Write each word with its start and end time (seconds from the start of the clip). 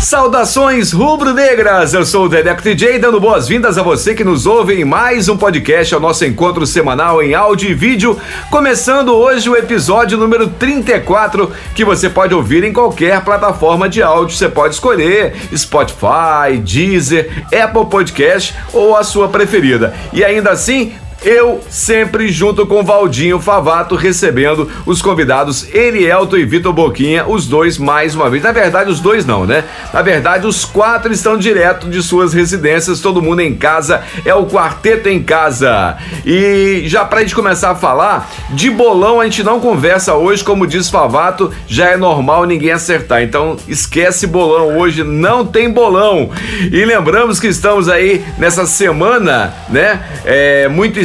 Saudações 0.00 0.92
rubro-negras! 0.92 1.94
Eu 1.94 2.04
sou 2.04 2.26
o 2.26 2.28
Dedeco 2.28 2.62
TJ, 2.62 2.98
dando 2.98 3.18
boas-vindas 3.18 3.78
a 3.78 3.82
você 3.82 4.14
que 4.14 4.22
nos 4.22 4.46
ouve 4.46 4.74
em 4.74 4.84
mais 4.84 5.28
um 5.28 5.36
podcast, 5.36 5.94
ao 5.94 6.00
nosso 6.00 6.24
encontro 6.24 6.66
semanal 6.66 7.22
em 7.22 7.34
áudio 7.34 7.70
e 7.70 7.74
vídeo. 7.74 8.16
Começando 8.50 9.14
hoje 9.14 9.48
o 9.48 9.56
episódio 9.56 10.18
número 10.18 10.48
34, 10.48 11.50
que 11.74 11.84
você 11.84 12.10
pode 12.10 12.34
ouvir 12.34 12.62
em 12.62 12.74
qualquer 12.74 13.24
plataforma 13.24 13.88
de 13.88 14.02
áudio. 14.02 14.36
Você 14.36 14.50
pode 14.50 14.74
escolher 14.74 15.34
Spotify, 15.56 16.58
Deezer, 16.62 17.44
Apple 17.46 17.86
Podcast 17.86 18.54
ou 18.74 18.94
a 18.96 19.02
sua 19.02 19.28
preferida. 19.28 19.94
E 20.12 20.22
ainda 20.22 20.50
assim, 20.50 20.92
eu 21.26 21.60
sempre 21.68 22.28
junto 22.28 22.64
com 22.66 22.84
Valdinho 22.84 23.40
Favato 23.40 23.96
recebendo 23.96 24.70
os 24.86 25.02
convidados 25.02 25.66
Elielto 25.74 26.38
e 26.38 26.44
Vitor 26.44 26.72
Boquinha, 26.72 27.26
os 27.26 27.48
dois 27.48 27.78
mais 27.78 28.14
uma 28.14 28.30
vez. 28.30 28.44
Na 28.44 28.52
verdade, 28.52 28.90
os 28.90 29.00
dois 29.00 29.26
não, 29.26 29.44
né? 29.44 29.64
Na 29.92 30.02
verdade, 30.02 30.46
os 30.46 30.64
quatro 30.64 31.12
estão 31.12 31.36
direto 31.36 31.90
de 31.90 32.00
suas 32.00 32.32
residências, 32.32 33.00
todo 33.00 33.20
mundo 33.20 33.40
em 33.40 33.56
casa, 33.56 34.02
é 34.24 34.32
o 34.34 34.46
quarteto 34.46 35.08
em 35.08 35.20
casa. 35.20 35.96
E 36.24 36.84
já 36.86 37.04
pra 37.04 37.22
gente 37.22 37.34
começar 37.34 37.72
a 37.72 37.74
falar, 37.74 38.30
de 38.50 38.70
bolão 38.70 39.20
a 39.20 39.24
gente 39.24 39.42
não 39.42 39.58
conversa 39.58 40.14
hoje, 40.14 40.44
como 40.44 40.66
diz 40.66 40.88
Favato, 40.88 41.52
já 41.66 41.90
é 41.90 41.96
normal 41.96 42.44
ninguém 42.44 42.70
acertar. 42.70 43.22
Então, 43.22 43.56
esquece 43.66 44.28
bolão 44.28 44.78
hoje, 44.78 45.02
não 45.02 45.44
tem 45.44 45.70
bolão. 45.70 46.30
E 46.70 46.84
lembramos 46.84 47.40
que 47.40 47.48
estamos 47.48 47.88
aí 47.88 48.24
nessa 48.38 48.64
semana, 48.64 49.52
né? 49.68 50.00
É 50.24 50.68
muito. 50.68 51.00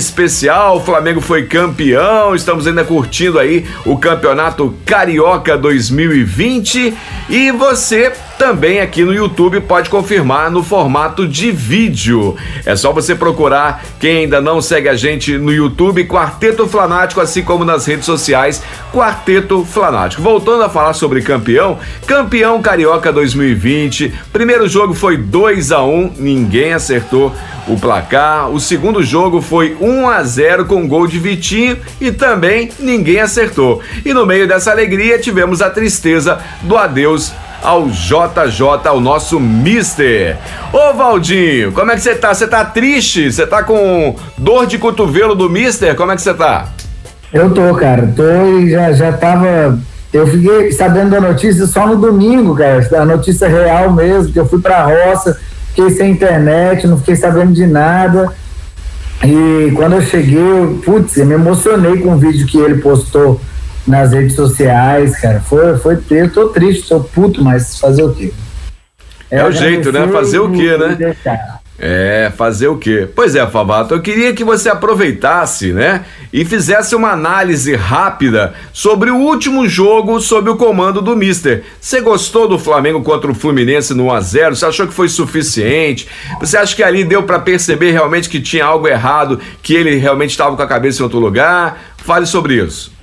O 0.76 0.80
Flamengo 0.82 1.22
foi 1.22 1.46
campeão. 1.46 2.36
Estamos 2.36 2.68
ainda 2.68 2.84
curtindo 2.84 3.40
aí 3.40 3.66
o 3.86 3.98
Campeonato 3.98 4.76
Carioca 4.86 5.58
2020 5.58 6.94
e 7.30 7.52
você 7.52 8.14
também 8.42 8.82
aqui 8.82 9.04
no 9.04 9.14
YouTube 9.14 9.62
pode 9.62 9.88
confirmar 9.88 10.50
no 10.50 10.64
formato 10.64 11.28
de 11.28 11.52
vídeo. 11.52 12.36
É 12.66 12.76
só 12.76 12.92
você 12.92 13.14
procurar 13.14 13.84
quem 14.00 14.22
ainda 14.22 14.42
não 14.42 14.60
segue 14.60 14.90
a 14.90 14.96
gente 14.96 15.38
no 15.38 15.54
YouTube, 15.54 16.08
Quarteto 16.08 16.68
Flanático, 16.68 17.22
assim 17.22 17.44
como 17.44 17.64
nas 17.64 17.86
redes 17.86 18.08
sociais, 18.08 18.64
Quarteto 18.92 19.64
Flanático. 19.64 20.24
Voltando 20.24 20.64
a 20.64 20.70
falar 20.70 20.94
sobre 20.94 21.22
campeão, 21.22 21.78
campeão 22.08 22.60
carioca 22.64 23.14
2020. 23.14 24.12
Primeiro 24.34 24.68
jogo 24.68 24.96
foi 24.96 25.18
2 25.18 25.72
a 25.72 25.84
1, 25.84 26.14
ninguém 26.18 26.74
acertou 26.74 27.32
o 27.68 27.80
placar. 27.80 28.50
O 28.50 28.60
segundo 28.60 29.04
jogo 29.04 29.40
foi 29.40 29.78
1 29.80 30.10
a 30.10 30.24
0 30.24 30.66
com 30.66 30.88
gol 30.88 31.06
de 31.06 31.20
Vitinho 31.20 31.78
e 32.00 32.12
também 32.12 32.72
ninguém 32.80 33.20
acertou. 33.20 33.84
E 34.04 34.16
no 34.16 34.26
meio 34.26 34.48
dessa 34.48 34.72
alegria 34.72 35.20
tivemos 35.20 35.62
a 35.62 35.70
tristeza 35.70 36.40
do 36.64 36.76
adeus 36.76 37.32
ao 37.62 37.88
JJ, 37.88 38.88
ao 38.88 39.00
nosso 39.00 39.40
Mister. 39.40 40.38
Ô 40.74 40.94
Valdinho, 40.94 41.72
como 41.72 41.92
é 41.92 41.96
que 41.96 42.02
você 42.02 42.16
tá? 42.16 42.34
Você 42.34 42.48
tá 42.48 42.66
triste? 42.66 43.32
Você 43.32 43.46
tá 43.46 43.64
com 43.64 44.16
dor 44.38 44.66
de 44.66 44.78
cotovelo 44.78 45.36
do 45.36 45.50
Mister? 45.50 45.96
Como 45.96 46.12
é 46.12 46.16
que 46.16 46.22
você 46.22 46.34
tá? 46.34 46.70
Eu 47.32 47.54
tô, 47.54 47.74
cara. 47.76 48.12
Tô 48.16 48.24
e 48.58 48.70
já, 48.70 48.92
já 48.92 49.14
tava. 49.14 49.80
Eu 50.12 50.28
fiquei 50.28 50.72
sabendo 50.72 51.12
da 51.12 51.22
notícia 51.22 51.66
só 51.66 51.88
no 51.88 51.96
domingo, 51.96 52.56
cara. 52.56 52.88
A 53.02 53.06
notícia 53.06 53.48
real 53.48 53.92
mesmo, 53.94 54.34
que 54.34 54.40
eu 54.40 54.46
fui 54.46 54.60
pra 54.60 54.84
roça, 54.84 55.40
fiquei 55.70 55.90
sem 55.92 56.12
internet, 56.12 56.88
não 56.88 56.98
fiquei 56.98 57.16
sabendo 57.16 57.54
de 57.54 57.66
nada. 57.66 58.34
E 59.24 59.72
quando 59.76 59.94
eu 59.94 60.02
cheguei, 60.02 60.80
putz, 60.84 61.16
eu 61.16 61.26
me 61.26 61.36
emocionei 61.36 61.98
com 61.98 62.14
o 62.14 62.18
vídeo 62.18 62.48
que 62.48 62.58
ele 62.58 62.82
postou 62.82 63.40
nas 63.92 64.14
redes 64.14 64.36
sociais, 64.36 65.20
cara. 65.20 65.42
Foi, 65.42 65.78
foi 65.78 66.02
eu 66.10 66.32
tô 66.32 66.48
triste, 66.48 66.88
tô 66.88 67.02
puto, 67.02 67.44
mas 67.44 67.78
fazer 67.78 68.04
o 68.04 68.14
quê? 68.14 68.34
É, 69.30 69.40
é 69.40 69.46
o 69.46 69.52
jeito, 69.52 69.92
né? 69.92 70.08
Fazer 70.08 70.40
o 70.40 70.52
quê, 70.52 70.78
né? 70.78 71.16
É, 71.84 72.32
fazer 72.38 72.68
o 72.68 72.78
quê? 72.78 73.10
Pois 73.16 73.34
é, 73.34 73.46
Favato, 73.48 73.96
eu 73.96 74.02
queria 74.04 74.34
que 74.34 74.44
você 74.44 74.70
aproveitasse, 74.70 75.74
né, 75.74 76.06
e 76.32 76.46
fizesse 76.46 76.96
uma 76.96 77.10
análise 77.10 77.74
rápida 77.74 78.54
sobre 78.72 79.10
o 79.10 79.16
último 79.16 79.68
jogo 79.68 80.20
sob 80.20 80.48
o 80.52 80.58
comando 80.58 81.02
do 81.02 81.16
Mister. 81.16 81.64
Você 81.80 82.00
gostou 82.00 82.48
do 82.48 82.60
Flamengo 82.60 83.02
contra 83.02 83.32
o 83.32 83.34
Fluminense 83.34 83.96
no 83.96 84.06
1 84.06 84.14
a 84.14 84.22
0? 84.22 84.56
Você 84.56 84.66
achou 84.66 84.86
que 84.86 84.94
foi 84.94 85.10
suficiente? 85.10 86.08
Você 86.40 86.56
acha 86.56 86.76
que 86.76 86.84
ali 86.84 87.04
deu 87.04 87.24
para 87.24 87.40
perceber 87.40 87.90
realmente 87.90 88.30
que 88.30 88.40
tinha 88.40 88.64
algo 88.64 88.88
errado, 88.88 89.40
que 89.64 89.74
ele 89.74 89.96
realmente 89.96 90.30
estava 90.30 90.56
com 90.56 90.62
a 90.62 90.68
cabeça 90.68 91.02
em 91.02 91.04
outro 91.04 91.18
lugar? 91.18 91.82
Fale 91.98 92.28
sobre 92.28 92.64
isso. 92.64 93.01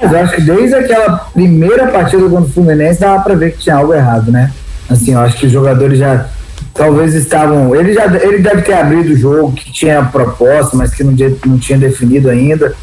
Mas 0.00 0.12
eu 0.12 0.18
acho 0.18 0.34
que 0.34 0.42
desde 0.42 0.74
aquela 0.74 1.16
primeira 1.32 1.88
partida 1.88 2.22
contra 2.28 2.44
o 2.44 2.48
Fluminense 2.48 3.00
dava 3.00 3.22
para 3.22 3.34
ver 3.34 3.52
que 3.52 3.58
tinha 3.58 3.76
algo 3.76 3.94
errado, 3.94 4.30
né? 4.30 4.50
Assim, 4.90 5.12
eu 5.12 5.20
acho 5.20 5.38
que 5.38 5.46
os 5.46 5.52
jogadores 5.52 5.98
já 5.98 6.26
talvez 6.74 7.14
estavam. 7.14 7.74
Ele 7.74 7.92
já 7.92 8.06
ele 8.06 8.38
deve 8.38 8.62
ter 8.62 8.74
abrido 8.74 9.12
o 9.12 9.16
jogo, 9.16 9.52
que 9.52 9.72
tinha 9.72 10.02
proposta, 10.04 10.76
mas 10.76 10.92
que 10.94 11.04
não, 11.04 11.14
não 11.46 11.58
tinha 11.58 11.78
definido 11.78 12.28
ainda. 12.28 12.74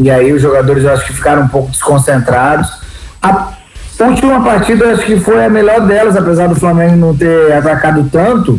E 0.00 0.10
aí 0.10 0.32
os 0.32 0.42
jogadores 0.42 0.82
eu 0.82 0.92
acho 0.92 1.06
que 1.06 1.12
ficaram 1.12 1.42
um 1.42 1.48
pouco 1.48 1.70
desconcentrados. 1.70 2.68
A 3.22 3.54
última 4.00 4.42
partida 4.42 4.86
eu 4.86 4.94
acho 4.94 5.06
que 5.06 5.20
foi 5.20 5.44
a 5.44 5.48
melhor 5.48 5.86
delas, 5.86 6.16
apesar 6.16 6.48
do 6.48 6.56
Flamengo 6.56 6.96
não 6.96 7.16
ter 7.16 7.52
atacado 7.52 8.08
tanto. 8.10 8.58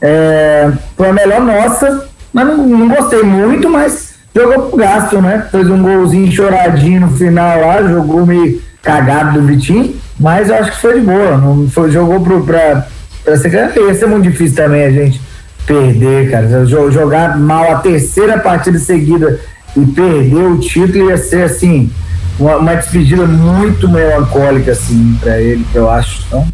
É, 0.00 0.72
foi 0.96 1.10
a 1.10 1.12
melhor 1.12 1.40
nossa, 1.40 2.08
mas 2.32 2.46
não, 2.46 2.66
não 2.66 2.88
gostei 2.88 3.22
muito, 3.22 3.70
mas 3.70 4.11
jogou 4.34 4.68
pro 4.68 4.78
gasto, 4.78 5.20
né? 5.20 5.46
Fez 5.50 5.68
um 5.68 5.82
golzinho 5.82 6.30
choradinho 6.32 7.02
no 7.02 7.16
final 7.16 7.60
lá, 7.60 7.82
jogou 7.82 8.26
meio 8.26 8.60
cagado 8.82 9.38
do 9.38 9.46
Vitinho, 9.46 9.94
mas 10.18 10.48
eu 10.48 10.56
acho 10.56 10.72
que 10.72 10.80
foi 10.80 11.00
de 11.00 11.06
boa. 11.06 11.36
Não 11.36 11.68
foi, 11.68 11.90
jogou 11.90 12.20
pro, 12.20 12.44
pra, 12.44 12.86
pra 13.24 13.36
ser. 13.36 13.52
Ia 13.76 13.94
ser 13.94 14.06
muito 14.06 14.24
difícil 14.24 14.56
também 14.56 14.84
a 14.84 14.90
gente 14.90 15.20
perder, 15.66 16.30
cara. 16.30 16.66
Jogar 16.66 17.38
mal 17.38 17.72
a 17.72 17.78
terceira 17.78 18.38
partida 18.38 18.78
seguida 18.78 19.40
e 19.76 19.86
perder 19.86 20.44
o 20.44 20.58
título 20.58 21.10
ia 21.10 21.16
ser 21.16 21.44
assim. 21.44 21.90
Uma, 22.38 22.56
uma 22.56 22.74
despedida 22.74 23.26
muito 23.26 23.88
melancólica, 23.88 24.72
assim, 24.72 25.16
para 25.20 25.38
ele, 25.40 25.64
que 25.70 25.76
eu 25.76 25.90
acho. 25.90 26.24
Então, 26.26 26.46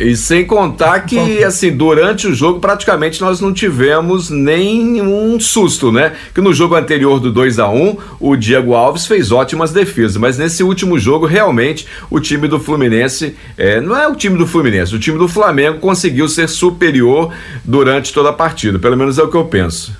e 0.00 0.16
sem 0.16 0.46
contar 0.46 1.00
que, 1.00 1.44
assim, 1.44 1.70
durante 1.70 2.26
o 2.26 2.34
jogo 2.34 2.58
praticamente 2.58 3.20
nós 3.20 3.38
não 3.38 3.52
tivemos 3.52 4.30
nenhum 4.30 5.38
susto, 5.38 5.92
né? 5.92 6.12
Que 6.34 6.40
no 6.40 6.54
jogo 6.54 6.74
anterior 6.74 7.20
do 7.20 7.30
2 7.30 7.58
a 7.58 7.68
1 7.68 7.96
o 8.18 8.34
Diego 8.34 8.72
Alves 8.72 9.06
fez 9.06 9.30
ótimas 9.30 9.72
defesas, 9.72 10.16
mas 10.16 10.38
nesse 10.38 10.62
último 10.62 10.98
jogo, 10.98 11.26
realmente, 11.26 11.86
o 12.10 12.18
time 12.18 12.48
do 12.48 12.58
Fluminense, 12.58 13.36
é, 13.58 13.78
não 13.78 13.94
é 13.94 14.08
o 14.08 14.16
time 14.16 14.38
do 14.38 14.46
Fluminense, 14.46 14.94
o 14.94 14.98
time 14.98 15.18
do 15.18 15.28
Flamengo 15.28 15.78
conseguiu 15.78 16.28
ser 16.28 16.48
superior 16.48 17.30
durante 17.62 18.10
toda 18.10 18.30
a 18.30 18.32
partida, 18.32 18.78
pelo 18.78 18.96
menos 18.96 19.18
é 19.18 19.22
o 19.22 19.28
que 19.28 19.36
eu 19.36 19.44
penso. 19.44 19.94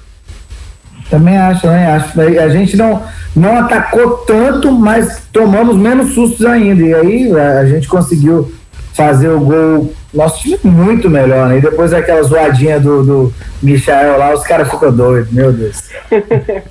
Também 1.10 1.36
acho, 1.36 1.62
também 1.62 1.84
acho. 1.84 2.20
A 2.20 2.48
gente 2.48 2.76
não, 2.76 3.02
não 3.36 3.58
atacou 3.58 4.18
tanto, 4.18 4.72
mas 4.72 5.24
tomamos 5.32 5.76
menos 5.76 6.14
sustos 6.14 6.46
ainda. 6.46 6.80
E 6.80 6.94
aí 6.94 7.32
a 7.36 7.66
gente 7.66 7.88
conseguiu 7.88 8.50
fazer 8.94 9.28
o 9.28 9.40
gol. 9.40 9.94
Nosso 10.12 10.40
time 10.40 10.58
é 10.64 10.66
muito 10.66 11.08
melhor, 11.08 11.48
né? 11.48 11.58
E 11.58 11.60
depois 11.60 11.92
aquela 11.92 12.22
zoadinha 12.22 12.80
do, 12.80 13.02
do 13.04 13.34
Michael 13.62 14.18
lá, 14.18 14.34
os 14.34 14.42
caras 14.42 14.68
ficam 14.68 14.92
doidos, 14.92 15.32
meu 15.32 15.52
Deus. 15.52 15.82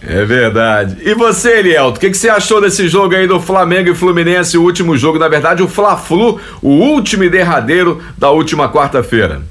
É 0.02 0.26
verdade. 0.26 0.98
E 1.02 1.14
você, 1.14 1.60
Elielto, 1.60 1.98
o 1.98 2.00
que, 2.00 2.10
que 2.10 2.18
você 2.18 2.30
achou 2.30 2.60
desse 2.60 2.88
jogo 2.88 3.16
aí 3.16 3.28
do 3.28 3.40
Flamengo 3.40 3.90
e 3.90 3.96
Fluminense, 3.96 4.58
o 4.58 4.64
último 4.64 4.98
jogo, 4.98 5.20
na 5.20 5.28
verdade, 5.28 5.62
o 5.62 5.68
Fla-Flu, 5.68 6.40
o 6.62 6.70
último 6.70 7.24
e 7.24 7.30
derradeiro 7.30 8.02
da 8.18 8.32
última 8.32 8.70
quarta-feira? 8.70 9.42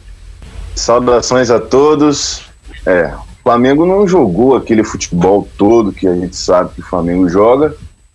Saudações 0.74 1.50
a 1.50 1.60
todos. 1.60 2.42
É, 2.84 3.12
o 3.14 3.42
Flamengo 3.42 3.86
não 3.86 4.06
jogou 4.06 4.56
aquele 4.56 4.82
futebol 4.82 5.48
todo 5.56 5.92
que 5.92 6.06
a 6.06 6.14
gente 6.14 6.36
sabe 6.36 6.70
que 6.74 6.80
o 6.80 6.84
Flamengo 6.84 7.28
joga 7.28 7.74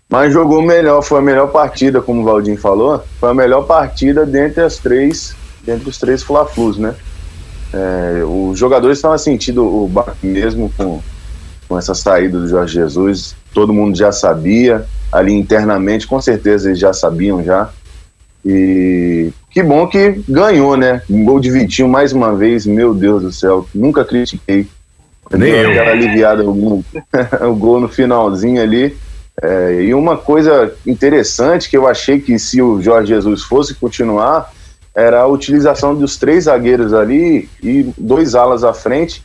mas 0.10 0.32
jogou 0.32 0.62
melhor, 0.62 1.02
foi 1.02 1.20
a 1.20 1.22
melhor 1.22 1.48
partida, 1.48 2.02
como 2.02 2.22
o 2.22 2.24
Valdinho 2.24 2.58
falou, 2.58 3.04
foi 3.20 3.30
a 3.30 3.34
melhor 3.34 3.64
partida 3.66 4.26
dentre 4.26 4.62
as 4.62 4.78
três, 4.78 5.36
dentre 5.64 5.90
os 5.90 5.98
três 5.98 6.22
Fla-Flus, 6.22 6.78
né? 6.78 6.94
É, 7.74 8.24
os 8.24 8.58
jogadores 8.60 9.00
estavam 9.00 9.18
sentindo 9.18 9.66
o 9.66 9.88
baque 9.88 10.28
mesmo 10.28 10.72
com, 10.78 11.02
com 11.68 11.78
essa 11.80 11.96
saída 11.96 12.40
do 12.40 12.48
Jorge 12.48 12.76
Jesus, 12.76 13.36
todo 13.54 13.74
mundo 13.74 13.98
já 13.98 14.12
sabia, 14.12 14.86
ali 15.12 15.34
internamente, 15.34 16.06
com 16.06 16.22
certeza 16.22 16.70
eles 16.70 16.80
já 16.80 16.94
sabiam 16.94 17.44
já. 17.44 17.70
E 18.46 19.32
que 19.50 19.64
bom 19.64 19.88
que 19.88 20.22
ganhou, 20.28 20.78
né? 20.78 21.02
Um 21.10 21.24
gol 21.24 21.40
de 21.40 21.50
Vitinho 21.50 21.88
mais 21.88 22.14
uma 22.14 22.36
vez, 22.36 22.68
meu 22.68 22.94
Deus 22.94 23.24
do 23.24 23.32
céu, 23.32 23.68
nunca 23.74 24.06
critiquei. 24.06 24.68
Nem 25.32 25.50
eu. 25.50 25.72
Aquela 25.72 25.92
aliviada, 25.92 26.44
o, 26.44 26.84
o 27.50 27.56
gol 27.56 27.80
no 27.80 27.88
finalzinho 27.88 28.62
ali 28.62 28.96
É, 29.42 29.82
e 29.82 29.94
uma 29.94 30.16
coisa 30.16 30.74
interessante 30.86 31.70
que 31.70 31.76
eu 31.76 31.88
achei 31.88 32.20
que 32.20 32.38
se 32.38 32.62
o 32.62 32.82
Jorge 32.82 33.08
Jesus 33.08 33.42
fosse 33.42 33.74
continuar 33.74 34.52
era 34.96 35.22
a 35.22 35.28
utilização 35.28 35.96
dos 35.96 36.18
três 36.18 36.44
zagueiros 36.44 36.94
ali 36.94 37.50
e 37.64 37.92
dois 37.98 38.36
alas 38.36 38.64
à 38.64 38.74
frente, 38.74 39.24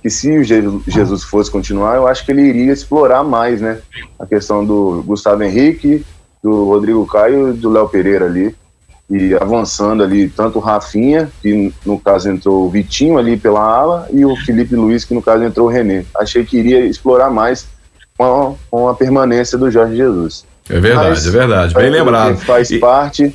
que 0.00 0.08
se 0.08 0.30
o 0.38 0.44
Jesus 0.44 1.24
fosse 1.24 1.50
continuar, 1.50 1.96
eu 1.96 2.06
acho 2.06 2.24
que 2.24 2.30
ele 2.30 2.42
iria 2.42 2.72
explorar 2.72 3.24
mais, 3.24 3.60
né? 3.60 3.80
A 4.16 4.24
questão 4.24 4.64
do 4.64 5.02
Gustavo 5.04 5.42
Henrique, 5.42 6.04
do 6.42 6.66
Rodrigo 6.66 7.04
Caio 7.04 7.50
e 7.50 7.52
do 7.52 7.68
Léo 7.68 7.88
Pereira 7.88 8.26
ali. 8.26 8.54
E 9.10 9.34
avançando 9.34 10.02
ali, 10.02 10.28
tanto 10.28 10.58
o 10.58 10.60
Rafinha, 10.60 11.30
que 11.42 11.72
no 11.84 11.98
caso 11.98 12.30
entrou 12.30 12.66
o 12.66 12.70
Vitinho 12.70 13.18
ali 13.18 13.36
pela 13.36 13.60
ala, 13.60 14.06
e 14.12 14.24
o 14.24 14.36
Felipe 14.36 14.76
Luiz, 14.76 15.04
que 15.04 15.14
no 15.14 15.22
caso 15.22 15.42
entrou 15.42 15.66
o 15.66 15.70
René. 15.70 16.04
Achei 16.16 16.44
que 16.44 16.58
iria 16.58 16.84
explorar 16.84 17.30
mais 17.30 17.66
com 18.18 18.24
a, 18.24 18.54
com 18.70 18.88
a 18.88 18.94
permanência 18.94 19.56
do 19.56 19.70
Jorge 19.70 19.96
Jesus. 19.96 20.44
É 20.68 20.78
verdade, 20.78 21.08
Mas, 21.08 21.26
é 21.26 21.30
verdade. 21.30 21.74
Bem 21.74 21.88
lembrado. 21.88 22.36
Faz 22.38 22.70
e... 22.70 22.78
parte 22.78 23.34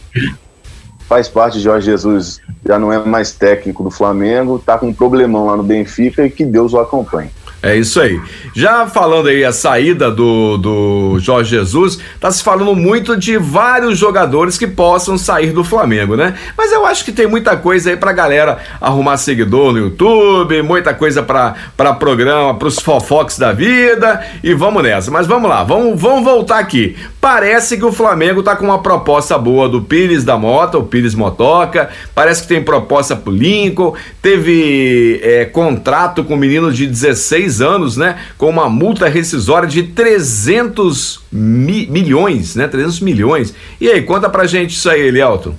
faz 1.14 1.28
parte 1.28 1.60
Jorge 1.60 1.86
Jesus, 1.86 2.42
já 2.66 2.80
não 2.80 2.92
é 2.92 2.98
mais 2.98 3.32
técnico 3.32 3.84
do 3.84 3.92
Flamengo, 3.92 4.58
tá 4.58 4.80
com 4.80 4.88
um 4.88 4.94
problemão 4.94 5.46
lá 5.46 5.56
no 5.56 5.62
Benfica 5.62 6.26
e 6.26 6.30
que 6.30 6.44
Deus 6.44 6.74
o 6.74 6.80
acompanhe. 6.80 7.30
É 7.64 7.78
isso 7.78 8.02
aí. 8.02 8.20
Já 8.54 8.86
falando 8.88 9.30
aí 9.30 9.46
a 9.46 9.54
saída 9.54 10.12
do, 10.12 10.58
do 10.58 11.18
Jorge 11.20 11.52
Jesus, 11.52 11.98
tá 12.20 12.30
se 12.30 12.44
falando 12.44 12.76
muito 12.76 13.16
de 13.16 13.38
vários 13.38 13.98
jogadores 13.98 14.58
que 14.58 14.68
possam 14.68 15.18
sair 15.18 15.54
do 15.54 15.64
Flamengo, 15.64 16.18
né? 16.18 16.34
Mas 16.58 16.74
eu 16.74 16.86
acho 16.86 17.06
que 17.06 17.14
tem 17.14 17.26
muita 17.26 17.56
coisa 17.56 17.90
aí 17.90 17.96
pra 17.96 18.12
galera 18.12 18.58
arrumar 18.82 19.16
seguidor 19.16 19.72
no 19.72 19.80
YouTube, 19.80 20.62
muita 20.62 20.94
coisa 20.94 21.24
pra, 21.24 21.56
pra 21.78 21.94
programa, 21.94 22.54
pros 22.54 22.80
fofoques 22.80 23.40
da 23.40 23.54
vida 23.54 24.22
e 24.44 24.54
vamos 24.54 24.84
nessa. 24.84 25.10
Mas 25.10 25.26
vamos 25.26 25.50
lá, 25.50 25.64
vamos, 25.64 25.98
vamos 26.00 26.26
voltar 26.26 26.60
aqui. 26.60 26.98
Parece 27.22 27.78
que 27.78 27.86
o 27.86 27.94
Flamengo 27.94 28.44
tá 28.44 28.58
com 28.58 28.66
uma 28.66 28.82
proposta 28.84 29.38
boa 29.38 29.70
do 29.70 29.82
Pires 29.82 30.26
da 30.26 30.38
Mota, 30.38 30.78
o 30.78 30.84
Pires 30.84 31.16
Motoca, 31.16 31.90
parece 32.14 32.42
que 32.42 32.50
tem 32.50 32.62
proposta 32.62 33.16
pro 33.16 33.32
Lincoln, 33.32 33.94
teve 34.22 35.22
é, 35.24 35.46
contrato 35.46 36.26
com 36.26 36.34
o 36.34 36.38
menino 36.38 36.70
de 36.70 36.86
16 36.86 37.53
anos, 37.62 37.98
né, 37.98 38.18
com 38.38 38.50
uma 38.50 38.70
multa 38.70 39.08
rescisória 39.08 39.68
de 39.68 39.84
300 39.84 41.22
mi 41.32 41.88
milhões, 41.88 42.56
né, 42.56 42.68
300 42.68 43.00
milhões. 43.00 43.54
E 43.80 43.90
aí, 43.90 44.02
conta 44.02 44.30
pra 44.30 44.46
gente 44.46 44.76
isso 44.76 44.90
aí, 44.90 45.02
Elielton. 45.02 45.54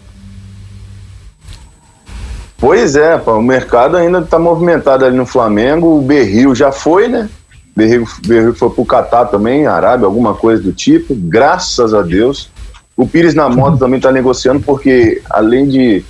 Pois 2.56 2.96
é, 2.96 3.18
pô, 3.18 3.34
o 3.34 3.42
mercado 3.42 3.96
ainda 3.96 4.20
está 4.20 4.38
movimentado 4.38 5.04
ali 5.04 5.16
no 5.16 5.26
Flamengo, 5.26 5.98
o 5.98 6.00
Berril 6.00 6.54
já 6.54 6.72
foi, 6.72 7.08
né? 7.08 7.28
Berril, 7.76 8.06
Berril 8.26 8.54
foi 8.54 8.70
pro 8.70 8.84
Catar 8.84 9.26
também, 9.26 9.66
Arábia, 9.66 10.06
alguma 10.06 10.34
coisa 10.34 10.62
do 10.62 10.72
tipo, 10.72 11.14
graças 11.14 11.92
a 11.92 12.02
Deus. 12.02 12.48
O 12.96 13.06
Pires 13.06 13.34
na 13.34 13.48
moto 13.48 13.78
também 13.78 13.96
está 13.96 14.12
negociando, 14.12 14.60
porque 14.60 15.20
além 15.28 15.66
de, 15.66 16.04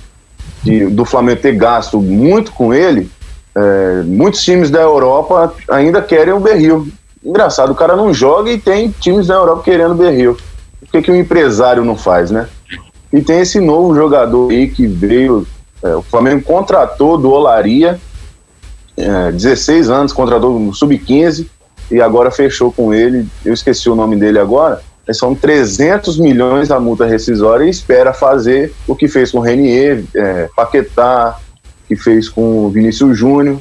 de, 0.63 0.85
do 0.85 1.03
Flamengo 1.03 1.41
ter 1.41 1.55
gasto 1.55 1.99
muito 1.99 2.51
com 2.51 2.73
ele, 2.73 3.09
é, 3.55 4.03
muitos 4.03 4.43
times 4.43 4.69
da 4.69 4.81
Europa 4.81 5.53
ainda 5.69 6.01
querem 6.01 6.33
o 6.33 6.39
Berril. 6.39 6.87
Engraçado, 7.23 7.71
o 7.71 7.75
cara 7.75 7.95
não 7.95 8.13
joga 8.13 8.51
e 8.51 8.59
tem 8.59 8.89
times 8.99 9.27
da 9.27 9.35
Europa 9.35 9.63
querendo 9.63 9.93
o 9.93 9.95
Berril. 9.95 10.37
Por 10.81 10.89
que, 10.91 11.01
que 11.01 11.11
o 11.11 11.15
empresário 11.15 11.83
não 11.83 11.95
faz, 11.95 12.29
né? 12.29 12.47
E 13.11 13.21
tem 13.21 13.39
esse 13.39 13.59
novo 13.59 13.95
jogador 13.95 14.51
aí 14.51 14.67
que 14.67 14.85
veio. 14.85 15.47
É, 15.81 15.95
o 15.95 16.01
Flamengo 16.01 16.43
contratou 16.43 17.17
do 17.17 17.31
Olaria, 17.31 17.99
é, 18.97 19.31
16 19.31 19.89
anos, 19.89 20.13
contratou 20.13 20.59
no 20.59 20.73
Sub-15 20.73 21.47
e 21.89 22.01
agora 22.01 22.31
fechou 22.31 22.71
com 22.71 22.93
ele. 22.93 23.25
Eu 23.43 23.53
esqueci 23.53 23.89
o 23.89 23.95
nome 23.95 24.15
dele 24.15 24.39
agora. 24.39 24.81
São 25.13 25.35
300 25.35 26.17
milhões 26.17 26.67
da 26.67 26.79
multa 26.79 27.05
rescisória 27.05 27.65
e 27.65 27.69
espera 27.69 28.11
fazer 28.11 28.73
o 28.87 28.95
que 28.95 29.07
fez 29.07 29.31
com 29.31 29.37
o 29.37 29.41
Renier, 29.41 30.03
é, 30.15 30.49
Paquetá, 30.55 31.37
que 31.87 31.95
fez 31.95 32.29
com 32.29 32.65
o 32.65 32.69
Vinícius 32.69 33.17
Júnior 33.17 33.59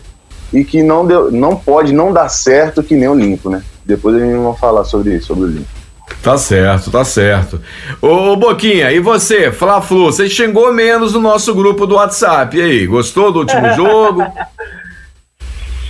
e 0.52 0.64
que 0.64 0.82
não, 0.82 1.06
deu, 1.06 1.30
não 1.30 1.56
pode 1.56 1.92
não 1.92 2.12
dar 2.12 2.28
certo 2.28 2.82
que 2.82 2.94
nem 2.94 3.08
o 3.08 3.14
Limpo, 3.14 3.50
né? 3.50 3.62
Depois 3.84 4.16
a 4.16 4.20
gente 4.20 4.36
vai 4.36 4.56
falar 4.56 4.84
sobre 4.84 5.14
isso, 5.14 5.26
sobre 5.26 5.44
o 5.44 5.48
Limpo. 5.48 5.84
Tá 6.22 6.38
certo, 6.38 6.90
tá 6.90 7.04
certo. 7.04 7.60
Ô 8.00 8.36
Boquinha, 8.36 8.90
e 8.92 9.00
você, 9.00 9.50
Fla-Flu, 9.50 10.06
você 10.06 10.28
xingou 10.28 10.72
menos 10.72 11.12
no 11.12 11.20
nosso 11.20 11.54
grupo 11.54 11.86
do 11.86 11.96
WhatsApp. 11.96 12.56
E 12.56 12.62
aí, 12.62 12.86
gostou 12.86 13.32
do 13.32 13.40
último 13.40 13.68
jogo? 13.76 14.24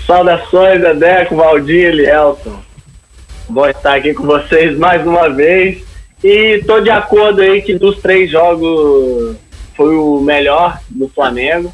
Saudações, 0.07 0.81
Dedeco, 0.81 1.37
Valdir 1.37 1.95
e 1.95 2.07
Elton. 2.07 2.59
Bom 3.49 3.67
estar 3.67 3.95
aqui 3.95 4.15
com 4.15 4.25
vocês 4.25 4.77
mais 4.77 5.07
uma 5.07 5.29
vez. 5.29 5.85
E 6.23 6.63
tô 6.67 6.81
de 6.81 6.91
acordo 6.91 7.43
aí 7.43 7.61
que 7.61 7.75
dos 7.75 7.99
três 7.99 8.31
jogos 8.31 9.37
foi 9.77 9.95
o 9.95 10.21
melhor 10.21 10.79
do 10.89 11.09
Flamengo. 11.09 11.73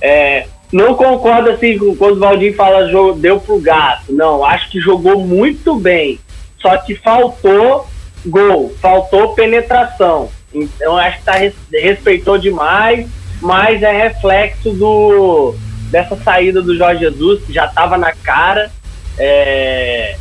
É, 0.00 0.46
não 0.72 0.94
concordo 0.94 1.50
assim 1.50 1.78
quando 1.96 2.16
o 2.16 2.20
Valdir 2.20 2.54
fala 2.54 2.88
deu 3.14 3.40
pro 3.40 3.60
gato. 3.60 4.12
Não, 4.12 4.44
acho 4.44 4.70
que 4.70 4.80
jogou 4.80 5.20
muito 5.20 5.76
bem. 5.76 6.18
Só 6.60 6.76
que 6.78 6.94
faltou 6.96 7.86
gol, 8.24 8.74
faltou 8.80 9.34
penetração. 9.34 10.28
Então 10.52 10.96
acho 10.96 11.18
que 11.18 11.24
tá, 11.24 11.34
respeitou 11.72 12.38
demais, 12.38 13.08
mas 13.40 13.82
é 13.82 13.92
reflexo 13.92 14.70
do 14.70 15.54
dessa 15.90 16.16
saída 16.16 16.60
do 16.60 16.76
Jorge 16.76 17.00
Jesus, 17.00 17.44
que 17.44 17.52
já 17.52 17.66
estava 17.66 17.96
na 17.96 18.12
cara. 18.12 18.70
É, 19.18 20.16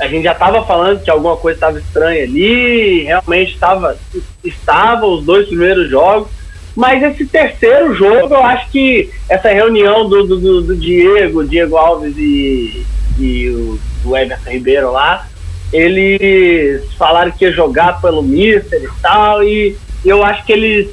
a 0.00 0.08
gente 0.08 0.24
já 0.24 0.32
estava 0.32 0.64
falando 0.64 1.02
que 1.02 1.10
alguma 1.10 1.36
coisa 1.36 1.56
estava 1.56 1.78
estranha 1.78 2.24
ali, 2.24 3.04
realmente 3.04 3.54
estava 3.54 3.96
estava 4.42 5.06
os 5.06 5.24
dois 5.24 5.46
primeiros 5.46 5.88
jogos 5.88 6.28
mas 6.76 7.02
esse 7.02 7.26
terceiro 7.26 7.94
jogo, 7.94 8.34
eu 8.34 8.44
acho 8.44 8.70
que 8.70 9.10
essa 9.28 9.48
reunião 9.48 10.08
do, 10.08 10.24
do, 10.26 10.62
do 10.62 10.76
Diego, 10.76 11.44
Diego 11.44 11.76
Alves 11.76 12.16
e, 12.16 12.84
e 13.18 13.48
o, 13.50 13.78
o 14.04 14.16
Everton 14.16 14.50
Ribeiro 14.50 14.92
lá, 14.92 15.28
eles 15.72 16.92
falaram 16.94 17.30
que 17.30 17.44
ia 17.44 17.52
jogar 17.52 18.00
pelo 18.00 18.22
Mister 18.22 18.82
e 18.82 19.02
tal, 19.02 19.42
e 19.42 19.76
eu 20.04 20.24
acho 20.24 20.44
que 20.44 20.52
eles 20.52 20.88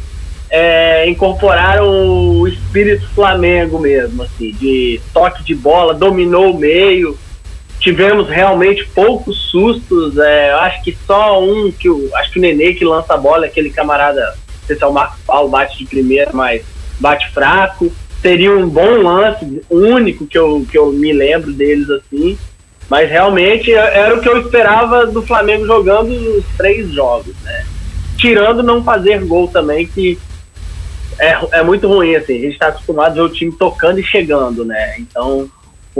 é, 0.50 1.10
incorporaram 1.10 2.40
o 2.40 2.48
espírito 2.48 3.08
Flamengo 3.10 3.80
mesmo, 3.80 4.24
assim, 4.24 4.52
de 4.52 5.02
toque 5.14 5.44
de 5.44 5.56
bola, 5.56 5.94
dominou 5.94 6.52
o 6.52 6.58
meio. 6.58 7.18
Tivemos 7.80 8.28
realmente 8.28 8.88
poucos 8.88 9.38
sustos. 9.52 10.18
É, 10.18 10.52
eu 10.52 10.58
acho 10.58 10.84
que 10.84 10.98
só 11.06 11.42
um 11.42 11.72
que 11.72 11.90
o, 11.90 12.10
acho 12.16 12.32
que 12.32 12.40
o 12.40 12.42
Nenê 12.42 12.74
que 12.74 12.84
lança 12.84 13.14
a 13.14 13.18
bola, 13.18 13.46
aquele 13.46 13.70
camarada 13.70 14.36
sei 14.68 14.76
se 14.76 14.84
é 14.84 14.88
o 14.88 14.94
Marcos 14.94 15.20
Paulo 15.26 15.50
bate 15.50 15.78
de 15.78 15.86
primeira, 15.86 16.32
mas 16.34 16.64
bate 17.00 17.32
fraco. 17.32 17.92
Seria 18.22 18.52
um 18.52 18.68
bom 18.68 19.02
lance, 19.02 19.62
único 19.70 20.26
que 20.26 20.38
eu, 20.38 20.66
que 20.70 20.78
eu 20.78 20.92
me 20.92 21.14
lembro 21.14 21.54
deles 21.54 21.90
assim. 21.90 22.38
Mas 22.90 23.10
realmente 23.10 23.72
é, 23.74 23.98
era 23.98 24.16
o 24.16 24.22
que 24.22 24.30
eu 24.30 24.42
esperava 24.42 25.06
do 25.06 25.22
Flamengo 25.22 25.66
jogando 25.66 26.10
os 26.10 26.46
três 26.58 26.90
jogos, 26.92 27.36
né? 27.44 27.66
Tirando 28.18 28.64
não 28.64 28.84
fazer 28.84 29.24
gol 29.26 29.48
também, 29.48 29.86
que 29.86 30.18
é, 31.20 31.60
é 31.60 31.64
muito 31.64 31.88
ruim, 31.88 32.16
assim. 32.16 32.38
A 32.38 32.42
gente 32.42 32.54
está 32.54 32.68
acostumado 32.68 33.12
a 33.12 33.14
ver 33.16 33.22
o 33.22 33.30
time 33.30 33.52
tocando 33.52 34.00
e 34.00 34.04
chegando, 34.04 34.64
né? 34.64 34.96
Então, 35.00 35.50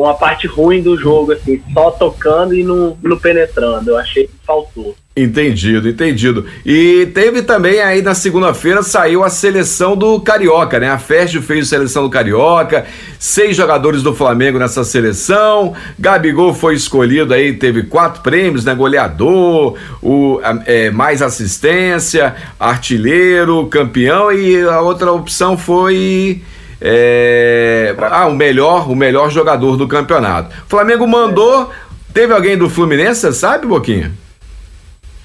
uma 0.02 0.14
parte 0.14 0.46
ruim 0.46 0.82
do 0.82 0.96
jogo, 0.96 1.32
assim, 1.32 1.62
só 1.74 1.90
tocando 1.90 2.54
e 2.54 2.64
não, 2.64 2.96
penetrando. 3.20 3.90
Eu 3.90 3.98
achei 3.98 4.28
que 4.28 4.34
faltou. 4.46 4.96
Entendido, 5.16 5.90
entendido. 5.90 6.46
E 6.64 7.08
teve 7.08 7.42
também 7.42 7.82
aí 7.82 8.04
na 8.04 8.14
segunda-feira 8.14 8.84
saiu 8.84 9.24
a 9.24 9.30
seleção 9.32 9.98
do 9.98 10.22
Carioca, 10.22 10.80
né? 10.80 10.92
A 10.92 11.00
Fest 11.00 11.40
fez 11.42 11.66
a 11.66 11.70
seleção 11.70 12.04
do 12.04 12.10
Carioca, 12.12 12.86
seis 13.18 13.58
jogadores 13.58 14.04
do 14.04 14.14
Flamengo 14.14 14.60
nessa 14.60 14.84
seleção. 14.84 15.74
Gabigol 15.98 16.54
foi 16.54 16.76
escolhido 16.76 17.34
aí, 17.34 17.54
teve 17.54 17.82
quatro 17.82 18.22
prêmios, 18.22 18.64
né? 18.64 18.76
Goleador, 18.76 19.76
o, 20.04 20.40
é, 20.68 20.92
mais 20.92 21.24
assistência, 21.24 22.36
artilheiro, 22.60 23.66
campeão 23.66 24.32
e 24.32 24.62
a 24.62 24.82
outra 24.82 25.12
opção 25.12 25.58
foi. 25.58 26.44
É, 26.80 27.96
ah, 28.00 28.28
o 28.28 28.36
melhor, 28.36 28.90
o 28.90 28.96
melhor 28.96 29.30
jogador 29.30 29.78
do 29.78 29.88
campeonato. 29.88 30.56
O 30.66 30.70
Flamengo 30.70 31.08
mandou. 31.08 31.72
Teve 32.14 32.34
alguém 32.34 32.58
do 32.58 32.70
Fluminense, 32.70 33.22
você 33.22 33.34
sabe, 33.34 33.68
Boquinha? 33.68 34.12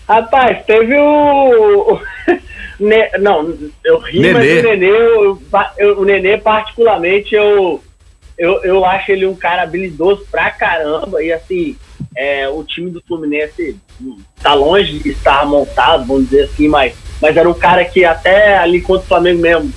Rapaz, 0.09 0.65
teve 0.67 0.95
o. 0.95 1.99
ne... 2.79 3.11
Não, 3.19 3.57
eu 3.85 3.99
ri, 3.99 4.21
Nenê. 4.21 4.33
mas 4.33 4.61
o 4.61 4.63
Nenê, 4.63 4.91
eu, 4.91 5.43
eu, 5.79 6.01
o 6.01 6.05
Nenê, 6.05 6.37
particularmente, 6.37 7.35
eu, 7.35 7.83
eu, 8.37 8.63
eu 8.65 8.85
acho 8.85 9.13
ele 9.13 9.27
um 9.27 9.35
cara 9.35 9.63
habilidoso 9.63 10.27
pra 10.31 10.51
caramba. 10.51 11.23
E 11.23 11.33
assim, 11.33 11.77
é, 12.17 12.49
o 12.49 12.63
time 12.65 12.91
do 12.91 13.03
Fluminense 13.07 13.77
tá 14.43 14.55
longe 14.55 14.99
de 14.99 15.11
estar 15.11 15.47
montado, 15.47 16.05
vamos 16.07 16.29
dizer 16.29 16.45
assim, 16.45 16.69
mas, 16.69 16.95
mas 17.21 17.37
era 17.37 17.49
um 17.49 17.55
cara 17.55 17.85
que 17.85 18.05
até 18.05 18.59
ali 18.59 18.81
contra 18.81 19.05
o 19.05 19.09
Flamengo 19.09 19.41
mesmo 19.41 19.73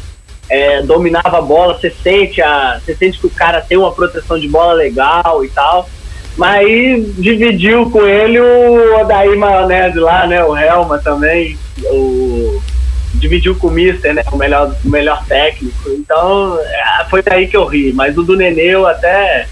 é, 0.49 0.81
dominava 0.81 1.37
a 1.37 1.41
bola, 1.41 1.73
você 1.73 1.89
sente, 1.89 2.41
a, 2.41 2.79
você 2.79 2.95
sente 2.95 3.19
que 3.19 3.27
o 3.27 3.31
cara 3.31 3.61
tem 3.61 3.77
uma 3.77 3.91
proteção 3.91 4.39
de 4.39 4.47
bola 4.47 4.73
legal 4.73 5.43
e 5.43 5.49
tal. 5.49 5.89
Mas 6.37 6.55
aí 6.55 7.01
dividiu 7.17 7.89
com 7.89 8.05
ele 8.05 8.39
o 8.39 8.99
Odaí 8.99 9.35
Maionese 9.35 9.99
lá, 9.99 10.27
né? 10.27 10.43
O 10.43 10.55
Helma 10.55 10.99
também. 10.99 11.57
O, 11.85 12.61
dividiu 13.13 13.55
com 13.55 13.67
o 13.67 13.71
Mister, 13.71 14.13
né? 14.13 14.23
O 14.31 14.37
melhor, 14.37 14.75
o 14.83 14.89
melhor 14.89 15.25
técnico. 15.25 15.89
Então, 15.91 16.59
é, 16.59 17.05
foi 17.09 17.21
daí 17.21 17.47
que 17.47 17.55
eu 17.55 17.65
ri. 17.65 17.93
Mas 17.93 18.17
o 18.17 18.23
do 18.23 18.35
Nenê 18.35 18.67
eu 18.67 18.85
até. 18.85 19.47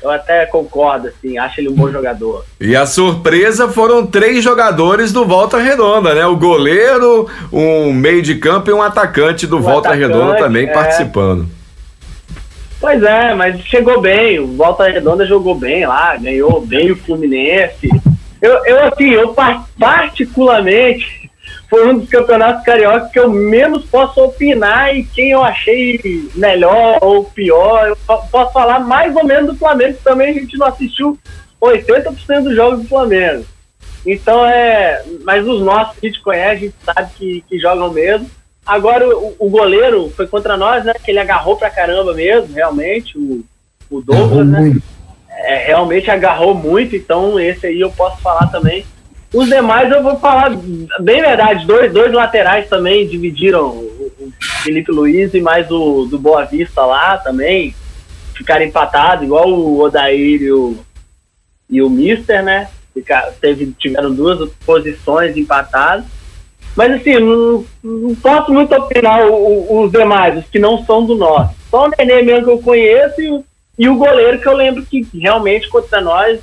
Eu 0.00 0.10
até 0.10 0.46
concordo, 0.46 1.08
assim, 1.08 1.38
acho 1.38 1.60
ele 1.60 1.70
um 1.70 1.74
bom 1.74 1.90
jogador. 1.90 2.44
E 2.60 2.76
a 2.76 2.86
surpresa 2.86 3.68
foram 3.68 4.06
três 4.06 4.44
jogadores 4.44 5.12
do 5.12 5.24
Volta 5.24 5.58
Redonda, 5.58 6.14
né? 6.14 6.24
O 6.24 6.36
goleiro, 6.36 7.28
um 7.52 7.92
meio 7.92 8.22
de 8.22 8.36
campo 8.36 8.70
e 8.70 8.72
um 8.72 8.82
atacante 8.82 9.46
do 9.46 9.56
um 9.56 9.60
Volta 9.60 9.88
atacante, 9.88 10.12
Redonda 10.12 10.36
também 10.36 10.68
é... 10.68 10.72
participando. 10.72 11.48
Pois 12.80 13.02
é, 13.02 13.34
mas 13.34 13.60
chegou 13.62 14.00
bem, 14.00 14.38
o 14.38 14.46
Volta 14.46 14.88
Redonda 14.88 15.26
jogou 15.26 15.56
bem 15.56 15.84
lá, 15.84 16.16
ganhou 16.16 16.60
bem 16.60 16.92
o 16.92 16.96
Fluminense. 16.96 17.90
Eu, 18.40 18.64
eu 18.66 18.84
assim, 18.84 19.10
eu 19.10 19.34
particularmente, 19.78 21.17
foi 21.68 21.86
um 21.86 21.98
dos 21.98 22.08
campeonatos 22.08 22.64
cariocas 22.64 23.10
que 23.10 23.18
eu 23.18 23.28
menos 23.30 23.84
posso 23.84 24.22
opinar 24.22 24.96
e 24.96 25.04
quem 25.04 25.30
eu 25.32 25.42
achei 25.42 26.00
melhor 26.34 26.98
ou 27.02 27.24
pior. 27.24 27.88
Eu 27.88 27.96
posso 28.30 28.52
falar 28.52 28.80
mais 28.80 29.14
ou 29.14 29.24
menos 29.24 29.52
do 29.52 29.58
Flamengo, 29.58 29.98
que 29.98 30.02
também 30.02 30.30
a 30.30 30.32
gente 30.32 30.56
não 30.56 30.66
assistiu 30.66 31.18
80% 31.60 32.42
dos 32.42 32.56
jogos 32.56 32.82
do 32.82 32.88
Flamengo. 32.88 33.44
Então 34.06 34.46
é. 34.46 35.04
Mas 35.24 35.46
os 35.46 35.60
nossos 35.60 35.98
que 35.98 36.06
a 36.06 36.10
gente 36.10 36.22
conhece, 36.22 36.50
a 36.50 36.56
gente 36.56 36.74
sabe 36.82 37.10
que, 37.16 37.44
que 37.46 37.58
jogam 37.58 37.92
mesmo. 37.92 38.30
Agora 38.64 39.06
o, 39.06 39.34
o, 39.38 39.50
goleiro 39.50 40.10
foi 40.16 40.26
contra 40.26 40.56
nós, 40.56 40.84
né? 40.84 40.94
Que 41.04 41.10
ele 41.10 41.18
agarrou 41.18 41.56
pra 41.56 41.70
caramba 41.70 42.14
mesmo, 42.14 42.54
realmente. 42.54 43.18
O, 43.18 43.44
o 43.90 44.00
Douglas, 44.00 44.46
né? 44.46 44.74
É, 45.30 45.66
realmente 45.66 46.10
agarrou 46.10 46.52
muito, 46.54 46.96
então 46.96 47.38
esse 47.38 47.66
aí 47.66 47.80
eu 47.80 47.90
posso 47.90 48.20
falar 48.20 48.46
também. 48.48 48.84
Os 49.32 49.48
demais 49.48 49.90
eu 49.90 50.02
vou 50.02 50.18
falar 50.18 50.50
bem 51.00 51.20
verdade, 51.20 51.66
dois, 51.66 51.92
dois 51.92 52.12
laterais 52.12 52.68
também 52.68 53.06
dividiram 53.06 53.68
o, 53.68 54.32
Felipe 54.62 54.90
Luiz 54.90 55.32
e 55.34 55.40
mais 55.40 55.70
o 55.70 56.06
do 56.06 56.18
Boa 56.18 56.44
Vista 56.44 56.84
lá 56.84 57.18
também. 57.18 57.74
Ficaram 58.34 58.64
empatados, 58.64 59.24
igual 59.24 59.48
o 59.48 59.80
Odair 59.80 60.42
e 60.42 60.52
o, 60.52 60.78
e 61.68 61.82
o 61.82 61.90
Mister, 61.90 62.42
né? 62.42 62.68
Ficar, 62.94 63.32
teve, 63.40 63.72
tiveram 63.78 64.14
duas 64.14 64.50
posições 64.64 65.36
empatadas. 65.36 66.04
Mas 66.76 66.92
assim, 66.92 67.18
não, 67.18 67.64
não 67.82 68.14
posso 68.14 68.52
muito 68.52 68.74
opinar 68.74 69.26
o, 69.26 69.34
o, 69.34 69.82
os 69.82 69.92
demais, 69.92 70.38
os 70.38 70.48
que 70.48 70.58
não 70.58 70.84
são 70.84 71.04
do 71.04 71.14
nosso. 71.14 71.54
Só 71.70 71.86
o 71.86 71.90
Nenê 71.90 72.22
mesmo 72.22 72.44
que 72.44 72.50
eu 72.50 72.62
conheço 72.62 73.20
e, 73.20 73.44
e 73.78 73.88
o 73.88 73.96
goleiro 73.96 74.40
que 74.40 74.46
eu 74.46 74.54
lembro 74.54 74.86
que 74.86 75.06
realmente 75.14 75.68
contra 75.68 76.00
nós 76.00 76.40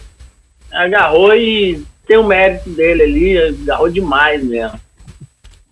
agarrou 0.72 1.34
e 1.34 1.86
tem 2.06 2.18
o 2.18 2.28
mérito 2.28 2.70
dele 2.70 3.04
ali, 3.04 3.38
agarrou 3.64 3.90
demais 3.90 4.44
mesmo. 4.44 4.80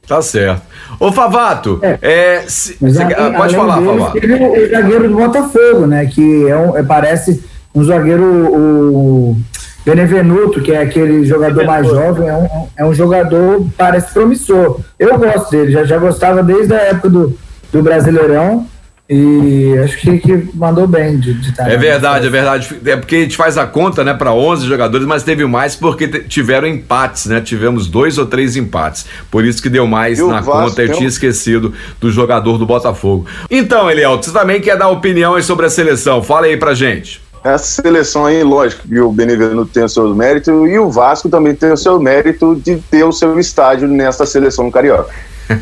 Tá 0.08 0.22
certo. 0.22 0.62
Ô 1.00 1.12
Favato, 1.12 1.80
é, 1.82 1.98
é 2.02 2.42
se, 2.48 2.74
cê, 2.74 3.04
além, 3.04 3.38
pode 3.38 3.56
falar, 3.56 3.82
Favato. 3.82 4.20
Teve 4.20 4.34
o 4.34 4.70
zagueiro 4.70 5.10
do 5.10 5.16
Botafogo, 5.16 5.88
né? 5.88 6.06
Que 6.06 6.50
é 6.50 6.58
um, 6.58 6.78
é, 6.78 6.84
parece 6.84 7.44
um 7.74 7.84
zagueiro. 7.84 8.24
O, 8.24 9.38
Benevenuto, 9.86 10.62
que 10.62 10.72
é 10.72 10.82
aquele 10.82 11.26
jogador 11.26 11.66
mais 11.66 11.86
jovem, 11.86 12.30
é 12.30 12.34
um, 12.34 12.68
é 12.78 12.86
um 12.86 12.94
jogador, 12.94 13.68
parece 13.78 14.14
promissor. 14.14 14.80
Eu 14.98 15.18
gosto 15.20 15.52
dele, 15.52 15.74
já, 15.74 15.84
já 15.84 15.98
gostava 15.98 16.42
desde 16.42 16.74
a 16.74 16.78
época 16.84 17.10
do, 17.10 17.38
do 17.72 17.84
Brasileirão. 17.84 18.66
E 19.10 19.78
acho 19.84 19.98
que, 19.98 20.18
que 20.18 20.50
mandou 20.54 20.88
bem 20.88 21.20
de, 21.20 21.34
de 21.34 21.50
estar. 21.50 21.70
É 21.70 21.76
verdade, 21.76 22.26
é 22.26 22.30
verdade. 22.30 22.80
É 22.86 22.96
porque 22.96 23.18
a 23.18 23.20
gente 23.20 23.36
faz 23.36 23.58
a 23.58 23.68
conta, 23.68 24.02
né, 24.02 24.14
para 24.14 24.34
11 24.34 24.66
jogadores, 24.66 25.06
mas 25.06 25.24
teve 25.24 25.46
mais 25.46 25.76
porque 25.76 26.08
tiveram 26.08 26.68
empates, 26.68 27.26
né? 27.26 27.42
Tivemos 27.42 27.88
dois 27.88 28.18
ou 28.18 28.26
três 28.26 28.56
empates. 28.56 29.06
Por 29.30 29.44
isso 29.44 29.62
que 29.62 29.70
deu 29.70 29.86
mais 29.86 30.20
na 30.20 30.42
conta. 30.42 30.82
Eu 30.82 30.94
tinha 30.94 31.08
esquecido 31.08 31.74
do 32.00 32.10
jogador 32.10 32.58
do 32.58 32.66
Botafogo. 32.66 33.26
Então, 33.52 33.92
Eliel, 33.92 34.18
você 34.18 34.32
também 34.32 34.62
quer 34.62 34.78
dar 34.78 34.88
opinião 34.88 35.36
aí 35.36 35.44
sobre 35.44 35.66
a 35.66 35.70
seleção? 35.70 36.24
Fala 36.24 36.46
aí 36.46 36.56
pra 36.56 36.74
gente. 36.74 37.22
Essa 37.44 37.82
seleção 37.82 38.26
aí, 38.26 38.42
lógico 38.42 38.88
que 38.88 39.00
o 39.02 39.12
Benevenuto 39.12 39.70
tem 39.70 39.84
o 39.84 39.90
seu 39.90 40.16
mérito 40.16 40.66
e 40.66 40.80
o 40.80 40.90
Vasco 40.90 41.28
também 41.28 41.54
tem 41.54 41.74
o 41.74 41.78
seu 41.78 42.00
mérito 42.00 42.56
de 42.56 42.78
ter 42.78 43.04
o 43.04 43.12
seu 43.12 43.38
estádio 43.38 43.86
nessa 43.86 44.26
seleção 44.26 44.72
carioca. 44.72 45.14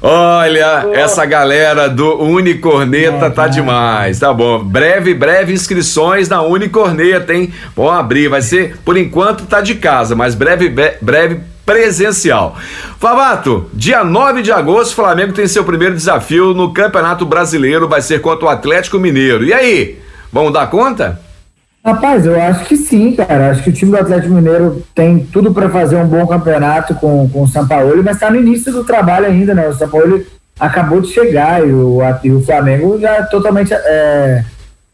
Olha, 0.00 0.90
essa 0.92 1.26
galera 1.26 1.88
do 1.88 2.22
Unicorneta 2.22 3.30
tá 3.30 3.48
demais, 3.48 4.20
tá 4.20 4.32
bom. 4.32 4.62
Breve, 4.62 5.12
breve 5.12 5.52
inscrições 5.52 6.28
na 6.28 6.40
Unicorneta, 6.42 7.34
hein? 7.34 7.52
Vamos 7.74 7.92
abrir, 7.92 8.28
vai 8.28 8.40
ser, 8.40 8.76
por 8.84 8.96
enquanto 8.96 9.46
tá 9.46 9.60
de 9.60 9.74
casa, 9.74 10.14
mas 10.14 10.36
breve, 10.36 10.72
breve 11.00 11.40
presencial. 11.66 12.56
Favato, 12.98 13.68
dia 13.74 14.04
9 14.04 14.40
de 14.40 14.52
agosto, 14.52 14.92
o 14.92 14.96
Flamengo 14.96 15.32
tem 15.32 15.46
seu 15.46 15.64
primeiro 15.64 15.94
desafio 15.94 16.54
no 16.54 16.72
Campeonato 16.72 17.26
Brasileiro, 17.26 17.88
vai 17.88 18.00
ser 18.00 18.20
contra 18.20 18.46
o 18.46 18.48
Atlético 18.48 18.98
Mineiro. 18.98 19.44
E 19.44 19.52
aí, 19.52 19.98
vamos 20.32 20.52
dar 20.52 20.68
conta? 20.68 21.20
Rapaz, 21.84 22.26
eu 22.26 22.40
acho 22.40 22.66
que 22.66 22.76
sim, 22.76 23.12
cara. 23.12 23.50
Acho 23.50 23.62
que 23.62 23.70
o 23.70 23.72
time 23.72 23.92
do 23.92 23.98
Atlético 23.98 24.34
Mineiro 24.34 24.84
tem 24.94 25.20
tudo 25.20 25.54
para 25.54 25.70
fazer 25.70 25.96
um 25.96 26.06
bom 26.06 26.26
campeonato 26.26 26.94
com, 26.94 27.28
com 27.28 27.42
o 27.42 27.48
São 27.48 27.66
Paulo, 27.66 28.02
mas 28.04 28.16
está 28.16 28.30
no 28.30 28.40
início 28.40 28.72
do 28.72 28.84
trabalho 28.84 29.26
ainda, 29.26 29.54
né? 29.54 29.68
O 29.68 29.74
São 29.74 29.88
Paulo 29.88 30.22
acabou 30.58 31.00
de 31.00 31.08
chegar 31.08 31.66
e 31.66 31.72
o, 31.72 32.00
e 32.24 32.30
o 32.32 32.42
Flamengo 32.42 32.98
já 33.00 33.16
é 33.16 33.22
totalmente 33.22 33.72
é, 33.72 34.44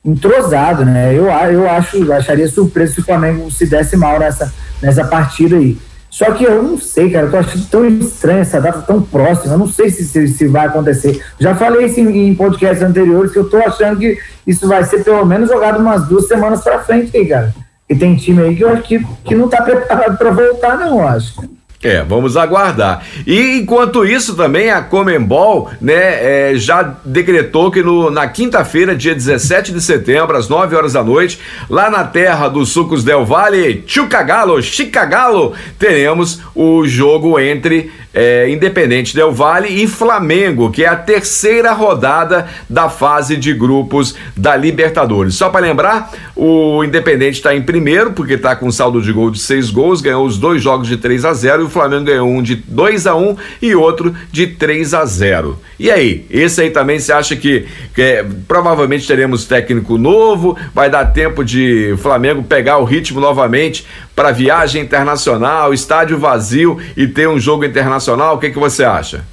entrosado, 0.05 0.85
né? 0.85 1.13
Eu, 1.15 1.25
eu 1.51 1.69
acho, 1.69 2.13
acharia 2.13 2.47
surpresa 2.47 2.95
se 2.95 3.01
o 3.01 3.05
Flamengo 3.05 3.51
se 3.51 3.67
desse 3.67 3.97
mal 3.97 4.19
nessa, 4.19 4.53
nessa 4.83 5.05
partida 5.05 5.57
aí. 5.57 5.79
Só 6.15 6.31
que 6.31 6.45
eu 6.45 6.63
não 6.63 6.79
sei, 6.79 7.11
cara, 7.11 7.27
eu 7.27 7.31
tô 7.33 7.39
achando 7.39 7.67
tão 7.67 7.85
estranha 7.85 8.43
essa 8.43 8.61
data 8.61 8.83
tão 8.83 9.03
próxima, 9.03 9.55
eu 9.55 9.59
não 9.59 9.67
sei 9.67 9.91
se, 9.91 10.05
se, 10.05 10.29
se 10.29 10.47
vai 10.47 10.69
acontecer. 10.69 11.21
Já 11.41 11.57
falei 11.57 11.87
isso 11.87 11.99
em, 11.99 12.29
em 12.29 12.35
podcasts 12.37 12.85
anteriores, 12.85 13.33
que 13.33 13.39
eu 13.41 13.51
tô 13.51 13.57
achando 13.57 13.99
que 13.99 14.17
isso 14.47 14.69
vai 14.69 14.85
ser 14.85 15.03
pelo 15.03 15.27
menos 15.27 15.49
jogado 15.49 15.81
umas 15.81 16.07
duas 16.07 16.29
semanas 16.29 16.63
pra 16.63 16.79
frente 16.79 17.17
aí, 17.17 17.27
cara. 17.27 17.53
E 17.91 17.97
tem 17.97 18.15
time 18.15 18.43
aí 18.43 18.55
que 18.55 18.63
eu 18.63 18.69
acho 18.69 18.83
que, 18.85 19.05
que 19.25 19.35
não 19.35 19.49
tá 19.49 19.61
preparado 19.61 20.17
para 20.17 20.31
voltar, 20.31 20.79
não, 20.79 21.01
eu 21.01 21.09
acho. 21.09 21.35
É, 21.85 22.03
vamos 22.03 22.35
aguardar. 22.35 23.05
E 23.27 23.59
enquanto 23.59 24.07
isso 24.07 24.35
também 24.35 24.71
a 24.71 24.81
Comembol, 24.81 25.71
né, 25.79 26.53
é, 26.53 26.55
já 26.57 26.95
decretou 27.05 27.71
que 27.71 27.83
no, 27.83 28.11
na 28.11 28.27
quinta-feira, 28.27 28.97
dia 28.97 29.15
17 29.15 29.71
de 29.71 29.83
setembro, 29.83 30.35
às 30.35 30.49
9 30.49 30.75
horas 30.75 30.95
da 30.95 31.05
noite, 31.05 31.39
lá 31.69 31.91
na 31.91 32.03
terra 32.03 32.49
dos 32.49 32.71
Sucos 32.71 33.05
Del 33.05 33.27
Valle, 33.27 33.85
Chucagalo, 33.87 34.63
Chicagalo, 34.63 35.53
teremos 35.79 36.41
o 36.55 36.87
jogo 36.87 37.39
entre 37.39 37.93
é, 38.15 38.49
Independente 38.49 39.15
Del 39.15 39.33
Vale 39.33 39.69
e 39.69 39.89
Flamengo, 39.89 40.71
que 40.71 40.85
é 40.85 40.87
a 40.87 40.95
terceira 40.95 41.73
rodada 41.73 42.47
da 42.71 42.89
fase 42.89 43.37
de 43.37 43.53
grupos 43.53 44.15
da 44.37 44.55
Libertadores. 44.55 45.35
Só 45.35 45.51
para 45.51 45.67
lembrar, 45.67 46.13
o 46.37 46.85
Independente 46.85 47.39
está 47.39 47.55
em 47.55 47.63
primeiro, 47.63 48.13
porque 48.13 48.35
está 48.35 48.55
com 48.55 48.71
saldo 48.71 49.03
de 49.03 49.13
gol 49.13 49.31
de 49.31 49.41
seis 49.41 49.71
gols, 49.71 50.01
ganhou 50.01 50.25
os 50.25 50.39
dois 50.39 50.63
jogos 50.63 50.87
de 50.87 50.97
3 50.97 51.25
a 51.25 51.35
0 51.35 51.63
e 51.63 51.65
o 51.67 51.69
Flamengo 51.69 52.05
ganhou 52.05 52.29
um 52.29 52.43
de 52.43 52.55
2 52.55 53.07
a 53.07 53.17
1 53.17 53.37
e 53.61 53.75
outro 53.75 54.15
de 54.31 54.47
3 54.47 54.95
a 54.95 55.05
0 55.05 55.59
E 55.79 55.91
aí, 55.91 56.25
esse 56.31 56.61
aí 56.61 56.71
também 56.71 56.99
você 56.99 57.13
acha 57.13 57.35
que, 57.35 57.67
que 57.95 58.03
é, 58.03 58.27
provavelmente 58.47 59.07
teremos 59.07 59.45
técnico 59.45 59.99
novo, 59.99 60.57
vai 60.73 60.89
dar 60.89 61.07
tempo 61.07 61.45
de 61.45 61.95
Flamengo 61.99 62.43
pegar 62.43 62.79
o 62.79 62.85
ritmo 62.85 63.21
novamente 63.21 63.85
para 64.15 64.31
viagem 64.31 64.83
internacional, 64.83 65.75
estádio 65.75 66.19
vazio 66.19 66.79
e 66.97 67.07
ter 67.07 67.29
um 67.29 67.41
jogo 67.41 67.65
internacional? 67.65 68.04
O 68.13 68.39
que, 68.39 68.51
que 68.51 68.59
você 68.59 68.85
acha? 68.85 69.25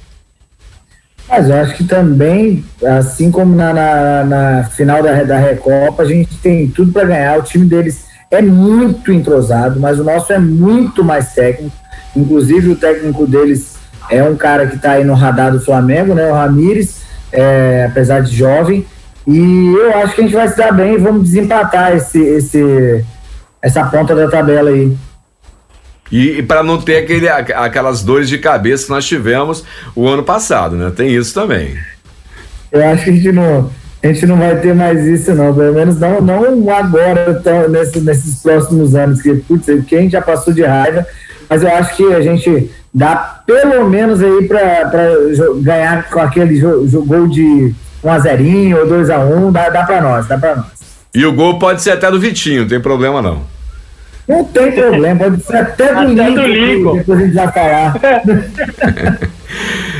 Mas 1.28 1.48
eu 1.48 1.56
acho 1.56 1.76
que 1.76 1.84
também, 1.84 2.64
assim 2.98 3.30
como 3.30 3.54
na, 3.54 3.72
na, 3.72 4.24
na 4.24 4.64
final 4.64 5.02
da, 5.02 5.22
da 5.22 5.38
Recopa, 5.38 6.02
a 6.02 6.06
gente 6.06 6.36
tem 6.38 6.68
tudo 6.68 6.92
para 6.92 7.06
ganhar. 7.06 7.38
O 7.38 7.42
time 7.42 7.64
deles 7.64 8.04
é 8.30 8.42
muito 8.42 9.12
entrosado, 9.12 9.80
mas 9.80 9.98
o 9.98 10.04
nosso 10.04 10.32
é 10.32 10.38
muito 10.38 11.04
mais 11.04 11.32
técnico. 11.32 11.74
Inclusive, 12.14 12.70
o 12.70 12.76
técnico 12.76 13.26
deles 13.26 13.76
é 14.10 14.22
um 14.22 14.36
cara 14.36 14.66
que 14.66 14.76
está 14.76 14.92
aí 14.92 15.04
no 15.04 15.14
radar 15.14 15.52
do 15.52 15.60
Flamengo, 15.60 16.14
né? 16.14 16.30
O 16.30 16.34
Ramires, 16.34 17.02
é, 17.32 17.86
apesar 17.90 18.20
de 18.20 18.36
jovem. 18.36 18.84
E 19.26 19.74
eu 19.74 19.96
acho 19.98 20.14
que 20.14 20.20
a 20.20 20.24
gente 20.24 20.34
vai 20.34 20.48
se 20.48 20.56
dar 20.56 20.72
bem 20.72 20.94
e 20.94 20.98
vamos 20.98 21.22
desempatar 21.24 21.96
esse, 21.96 22.18
esse, 22.18 23.04
essa 23.60 23.84
ponta 23.84 24.14
da 24.14 24.28
tabela 24.28 24.70
aí. 24.70 24.96
E, 26.12 26.38
e 26.38 26.42
para 26.42 26.62
não 26.62 26.78
ter 26.78 26.98
aquele, 26.98 27.26
aquelas 27.28 28.04
dores 28.04 28.28
de 28.28 28.36
cabeça 28.36 28.84
que 28.84 28.90
nós 28.90 29.06
tivemos 29.06 29.64
o 29.96 30.06
ano 30.06 30.22
passado, 30.22 30.76
né? 30.76 30.92
Tem 30.94 31.08
isso 31.08 31.32
também. 31.32 31.74
Eu 32.70 32.86
acho 32.86 33.04
que 33.04 33.10
a 33.10 33.12
gente 33.14 33.32
não, 33.32 33.70
a 34.02 34.06
gente 34.06 34.26
não 34.26 34.36
vai 34.36 34.56
ter 34.60 34.74
mais 34.74 35.04
isso, 35.06 35.34
não. 35.34 35.54
Pelo 35.54 35.74
menos 35.74 35.98
não, 35.98 36.20
não 36.20 36.70
agora, 36.70 37.40
tão, 37.42 37.66
nesse, 37.68 37.98
nesses 38.00 38.42
próximos 38.42 38.94
anos, 38.94 39.22
que, 39.22 39.34
putz, 39.36 39.66
que 39.86 39.96
a 39.96 40.00
gente 40.00 40.12
já 40.12 40.20
passou 40.20 40.52
de 40.52 40.62
raiva. 40.62 41.06
Mas 41.48 41.62
eu 41.62 41.74
acho 41.74 41.96
que 41.96 42.12
a 42.12 42.20
gente 42.20 42.70
dá 42.92 43.42
pelo 43.46 43.88
menos 43.88 44.22
aí 44.22 44.46
para 44.46 44.90
ganhar 45.62 46.10
com 46.10 46.20
aquele 46.20 46.60
gol 46.60 47.26
de 47.26 47.74
1 48.04 48.10
a 48.10 48.18
0 48.18 48.78
ou 48.80 48.86
2 48.86 49.10
a 49.10 49.18
1 49.18 49.52
dá, 49.52 49.70
dá 49.70 49.82
para 49.84 50.00
nós, 50.02 50.26
dá 50.26 50.36
para 50.36 50.56
nós. 50.56 50.66
E 51.14 51.24
o 51.24 51.32
gol 51.32 51.58
pode 51.58 51.82
ser 51.82 51.92
até 51.92 52.10
do 52.10 52.20
Vitinho, 52.20 52.62
não 52.62 52.68
tem 52.68 52.80
problema 52.80 53.22
não. 53.22 53.42
Não 54.28 54.44
tem 54.44 54.72
problema, 54.72 55.24
pode 55.24 55.44
ser 55.44 55.56
até 55.56 55.94
do 55.94 56.42
Lincoln. 56.46 56.96
Depois 56.98 57.20
a 57.20 57.24
gente 57.24 57.34
vai 57.34 57.52
falar. 57.52 57.94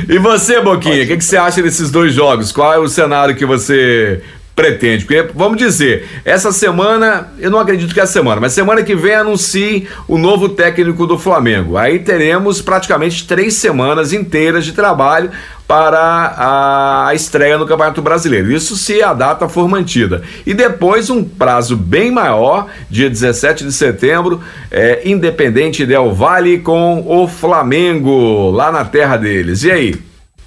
E 0.09 0.19
você, 0.19 0.61
Boquinha, 0.61 1.05
o 1.05 1.07
que, 1.07 1.17
que 1.17 1.25
você 1.25 1.37
acha 1.37 1.62
desses 1.62 1.91
dois 1.91 2.12
jogos? 2.14 2.50
Qual 2.50 2.73
é 2.73 2.79
o 2.79 2.88
cenário 2.88 3.37
que 3.37 3.45
você 3.45 4.23
pretende? 4.55 5.05
Porque, 5.05 5.31
vamos 5.35 5.59
dizer, 5.59 6.09
essa 6.25 6.50
semana, 6.52 7.29
eu 7.38 7.50
não 7.50 7.59
acredito 7.59 7.95
que 7.95 8.00
é 8.00 8.02
a 8.02 8.07
semana, 8.07 8.41
mas 8.41 8.52
semana 8.52 8.83
que 8.83 8.95
vem 8.95 9.14
anuncie 9.14 9.88
o 10.09 10.19
novo 10.19 10.49
técnico 10.49 11.07
do 11.07 11.19
Flamengo. 11.19 11.76
Aí 11.76 11.99
teremos 11.99 12.61
praticamente 12.61 13.26
três 13.26 13.55
semanas 13.55 14.12
inteiras 14.12 14.64
de 14.64 14.73
trabalho 14.73 15.31
para 15.73 17.07
a 17.09 17.14
estreia 17.14 17.57
no 17.57 17.67
Campeonato 17.67 18.02
Brasileiro. 18.02 18.52
Isso 18.52 18.76
se 18.76 19.02
a 19.02 19.14
data 19.14 19.49
for 19.49 19.67
mantida. 19.67 20.23
E 20.45 20.52
depois 20.52 21.09
um 21.09 21.25
prazo 21.25 21.79
bem 21.79 22.11
maior, 22.11 22.69
dia 22.91 23.09
17 23.09 23.64
de 23.64 23.73
setembro, 23.73 24.43
é, 24.71 25.00
Independente 25.09 25.87
Del 25.87 26.12
Vale 26.12 26.59
com 26.59 27.02
o 27.09 27.26
Flamengo, 27.26 28.50
lá 28.50 28.71
na 28.71 28.85
terra 28.85 29.17
deles. 29.17 29.64
E 29.64 29.73
aí? 29.73 29.95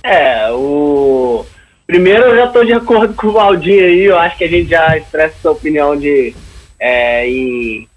É, 0.04 0.52
o. 0.52 1.44
Primeiro 1.88 2.26
eu 2.26 2.36
já 2.36 2.48
tô 2.48 2.64
de 2.64 2.74
acordo 2.74 3.16
com 3.16 3.26
o 3.26 3.32
Valdir 3.32 3.84
aí, 3.84 4.04
eu 4.04 4.20
acho 4.20 4.38
que 4.38 4.44
a 4.44 4.50
gente 4.50 4.70
já 4.70 4.96
expressa 4.96 5.34
essa 5.40 5.50
opinião 5.50 5.98
de 5.98 6.36
é, 6.80 7.28
em, 7.28 7.88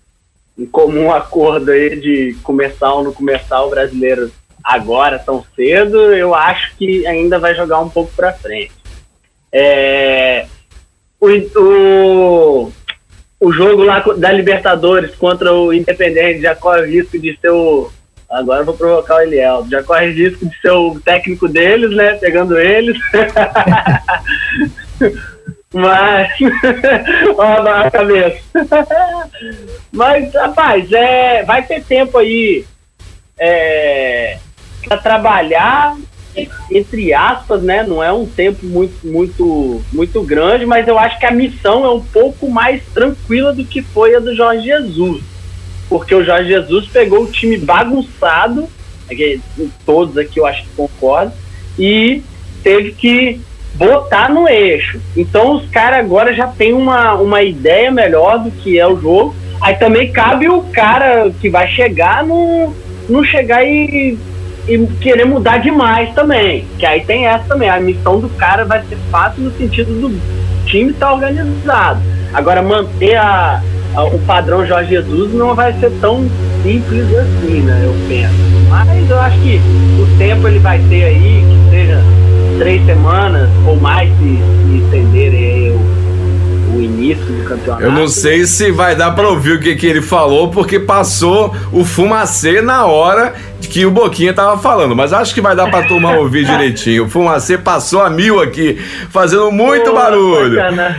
em 0.58 0.64
comum 0.64 1.12
acordo 1.12 1.72
aí 1.72 1.94
de 1.94 2.36
começar 2.42 2.90
ou 2.94 3.04
não 3.04 3.12
começar 3.12 3.62
o 3.62 3.68
brasileiro 3.68 4.32
agora 4.68 5.18
tão 5.18 5.42
cedo, 5.56 6.12
eu 6.12 6.34
acho 6.34 6.76
que 6.76 7.06
ainda 7.06 7.38
vai 7.38 7.54
jogar 7.54 7.80
um 7.80 7.88
pouco 7.88 8.12
pra 8.14 8.34
frente. 8.34 8.74
É, 9.50 10.44
o, 11.18 11.26
o, 11.58 12.72
o 13.40 13.52
jogo 13.52 13.82
lá 13.82 14.00
da 14.00 14.30
Libertadores 14.30 15.14
contra 15.14 15.54
o 15.54 15.72
Independente 15.72 16.42
já 16.42 16.54
corre 16.54 16.84
risco 16.84 17.18
de 17.18 17.34
ser 17.40 17.50
o. 17.50 17.90
Agora 18.28 18.62
vou 18.62 18.76
provocar 18.76 19.16
o 19.16 19.20
Eliel. 19.20 19.66
Já 19.70 19.82
corre 19.82 20.10
risco 20.10 20.44
de 20.44 20.60
ser 20.60 20.72
o 20.72 21.00
técnico 21.00 21.48
deles, 21.48 21.96
né? 21.96 22.16
Pegando 22.16 22.58
eles. 22.58 22.98
Mas. 25.72 26.28
Ó, 27.38 27.62
na 27.62 27.90
cabeça. 27.90 28.38
Mas, 29.90 30.34
rapaz, 30.34 30.92
é, 30.92 31.42
vai 31.44 31.62
ter 31.62 31.82
tempo 31.82 32.18
aí 32.18 32.66
é, 33.38 34.38
para 34.88 34.96
trabalhar, 34.96 35.96
entre 36.70 37.12
aspas, 37.12 37.62
né? 37.62 37.84
Não 37.86 38.02
é 38.02 38.12
um 38.12 38.26
tempo 38.26 38.64
muito, 38.64 39.06
muito, 39.06 39.82
muito 39.92 40.22
grande, 40.22 40.64
mas 40.64 40.88
eu 40.88 40.98
acho 40.98 41.18
que 41.18 41.26
a 41.26 41.30
missão 41.30 41.84
é 41.84 41.90
um 41.90 42.02
pouco 42.02 42.50
mais 42.50 42.82
tranquila 42.94 43.52
do 43.52 43.64
que 43.64 43.82
foi 43.82 44.14
a 44.14 44.20
do 44.20 44.34
Jorge 44.34 44.64
Jesus. 44.64 45.22
Porque 45.88 46.14
o 46.14 46.24
Jorge 46.24 46.48
Jesus 46.48 46.86
pegou 46.88 47.24
o 47.24 47.30
time 47.30 47.56
bagunçado, 47.58 48.68
aqui, 49.10 49.40
todos 49.84 50.16
aqui 50.16 50.40
eu 50.40 50.46
acho 50.46 50.62
que 50.62 50.70
concordam, 50.76 51.32
e 51.78 52.22
teve 52.62 52.92
que 52.92 53.40
botar 53.74 54.28
no 54.28 54.48
eixo. 54.48 55.00
Então 55.16 55.56
os 55.56 55.68
caras 55.70 56.00
agora 56.00 56.34
já 56.34 56.46
tem 56.46 56.72
uma, 56.72 57.14
uma 57.14 57.42
ideia 57.42 57.90
melhor 57.90 58.38
do 58.38 58.50
que 58.50 58.78
é 58.78 58.86
o 58.86 59.00
jogo. 59.00 59.34
Aí 59.60 59.74
também 59.74 60.12
cabe 60.12 60.48
o 60.48 60.62
cara 60.62 61.30
que 61.40 61.48
vai 61.48 61.68
chegar 61.68 62.24
no, 62.24 62.72
não 63.08 63.24
chegar 63.24 63.64
e, 63.64 64.18
e 64.68 64.86
querer 65.00 65.24
mudar 65.24 65.58
demais 65.58 66.12
também. 66.14 66.66
Que 66.78 66.84
aí 66.86 67.00
tem 67.04 67.26
essa 67.26 67.44
também. 67.48 67.68
A 67.70 67.80
missão 67.80 68.20
do 68.20 68.28
cara 68.30 68.64
vai 68.64 68.82
ser 68.88 68.98
fácil 69.10 69.42
no 69.44 69.50
sentido 69.52 69.92
do 70.00 70.20
time 70.66 70.90
estar 70.90 71.12
organizado. 71.12 72.00
Agora 72.34 72.60
manter 72.62 73.16
a, 73.16 73.62
a- 73.94 74.04
o 74.04 74.18
padrão 74.20 74.66
Jorge 74.66 74.90
Jesus 74.90 75.32
não 75.32 75.54
vai 75.54 75.72
ser 75.80 75.90
tão 76.00 76.28
simples 76.62 77.06
assim, 77.16 77.60
né? 77.62 77.82
Eu 77.84 77.94
penso. 78.08 78.34
Mas 78.68 79.08
eu 79.10 79.18
acho 79.20 79.38
que 79.40 79.56
o 80.00 80.18
tempo 80.18 80.46
ele 80.46 80.58
vai 80.58 80.78
ter 80.90 81.04
aí, 81.04 81.42
que 81.42 81.70
seja 81.70 82.02
três 82.58 82.84
semanas 82.84 83.48
ou 83.66 83.76
mais 83.76 84.10
se, 84.18 84.38
se 84.68 84.84
estenderem 84.84 85.44
aí 85.44 85.70
o, 85.70 85.80
o 86.74 86.80
início 86.80 87.24
do 87.24 87.44
campeonato. 87.44 87.82
Eu 87.82 87.92
não 87.92 88.08
sei 88.08 88.44
se 88.44 88.70
vai 88.70 88.94
dar 88.94 89.12
pra 89.12 89.28
ouvir 89.28 89.52
o 89.52 89.60
que, 89.60 89.74
que 89.76 89.86
ele 89.86 90.02
falou, 90.02 90.50
porque 90.50 90.78
passou 90.78 91.54
o 91.72 91.84
fumacê 91.84 92.60
na 92.60 92.86
hora 92.86 93.34
de 93.60 93.68
que 93.68 93.84
o 93.86 93.90
Boquinha 93.90 94.32
tava 94.32 94.58
falando, 94.58 94.94
mas 94.94 95.12
acho 95.12 95.34
que 95.34 95.40
vai 95.40 95.56
dar 95.56 95.70
pra 95.70 95.86
turma 95.86 96.16
ouvir 96.16 96.44
direitinho. 96.44 97.04
O 97.04 97.10
fumacê 97.10 97.58
passou 97.58 98.02
a 98.02 98.10
mil 98.10 98.40
aqui, 98.40 98.76
fazendo 99.10 99.50
muito 99.50 99.90
Pô, 99.90 99.96
barulho. 99.96 100.56
bacana. 100.56 100.98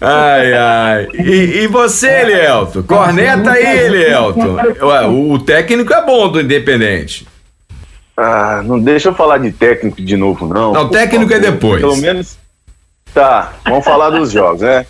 Ai, 0.00 0.52
ai. 0.54 1.08
E, 1.12 1.62
e 1.62 1.66
você, 1.66 2.08
Elielto? 2.22 2.82
Corneta 2.82 3.50
aí, 3.50 3.80
Elielto. 3.80 4.56
O, 5.10 5.32
o 5.32 5.38
técnico 5.38 5.92
é 5.92 6.04
bom 6.04 6.28
do 6.28 6.40
Independente. 6.40 7.28
Ah, 8.16 8.62
não 8.64 8.78
deixa 8.80 9.08
eu 9.10 9.14
falar 9.14 9.38
de 9.38 9.50
técnico 9.52 10.00
de 10.00 10.16
novo, 10.16 10.46
não. 10.46 10.72
Não, 10.72 10.88
técnico 10.88 11.32
é 11.32 11.36
favor. 11.36 11.52
depois. 11.52 11.80
Pelo 11.80 11.96
menos. 11.96 12.38
Tá, 13.12 13.52
vamos 13.64 13.84
falar 13.84 14.10
dos 14.10 14.30
jogos, 14.30 14.60
né? 14.62 14.86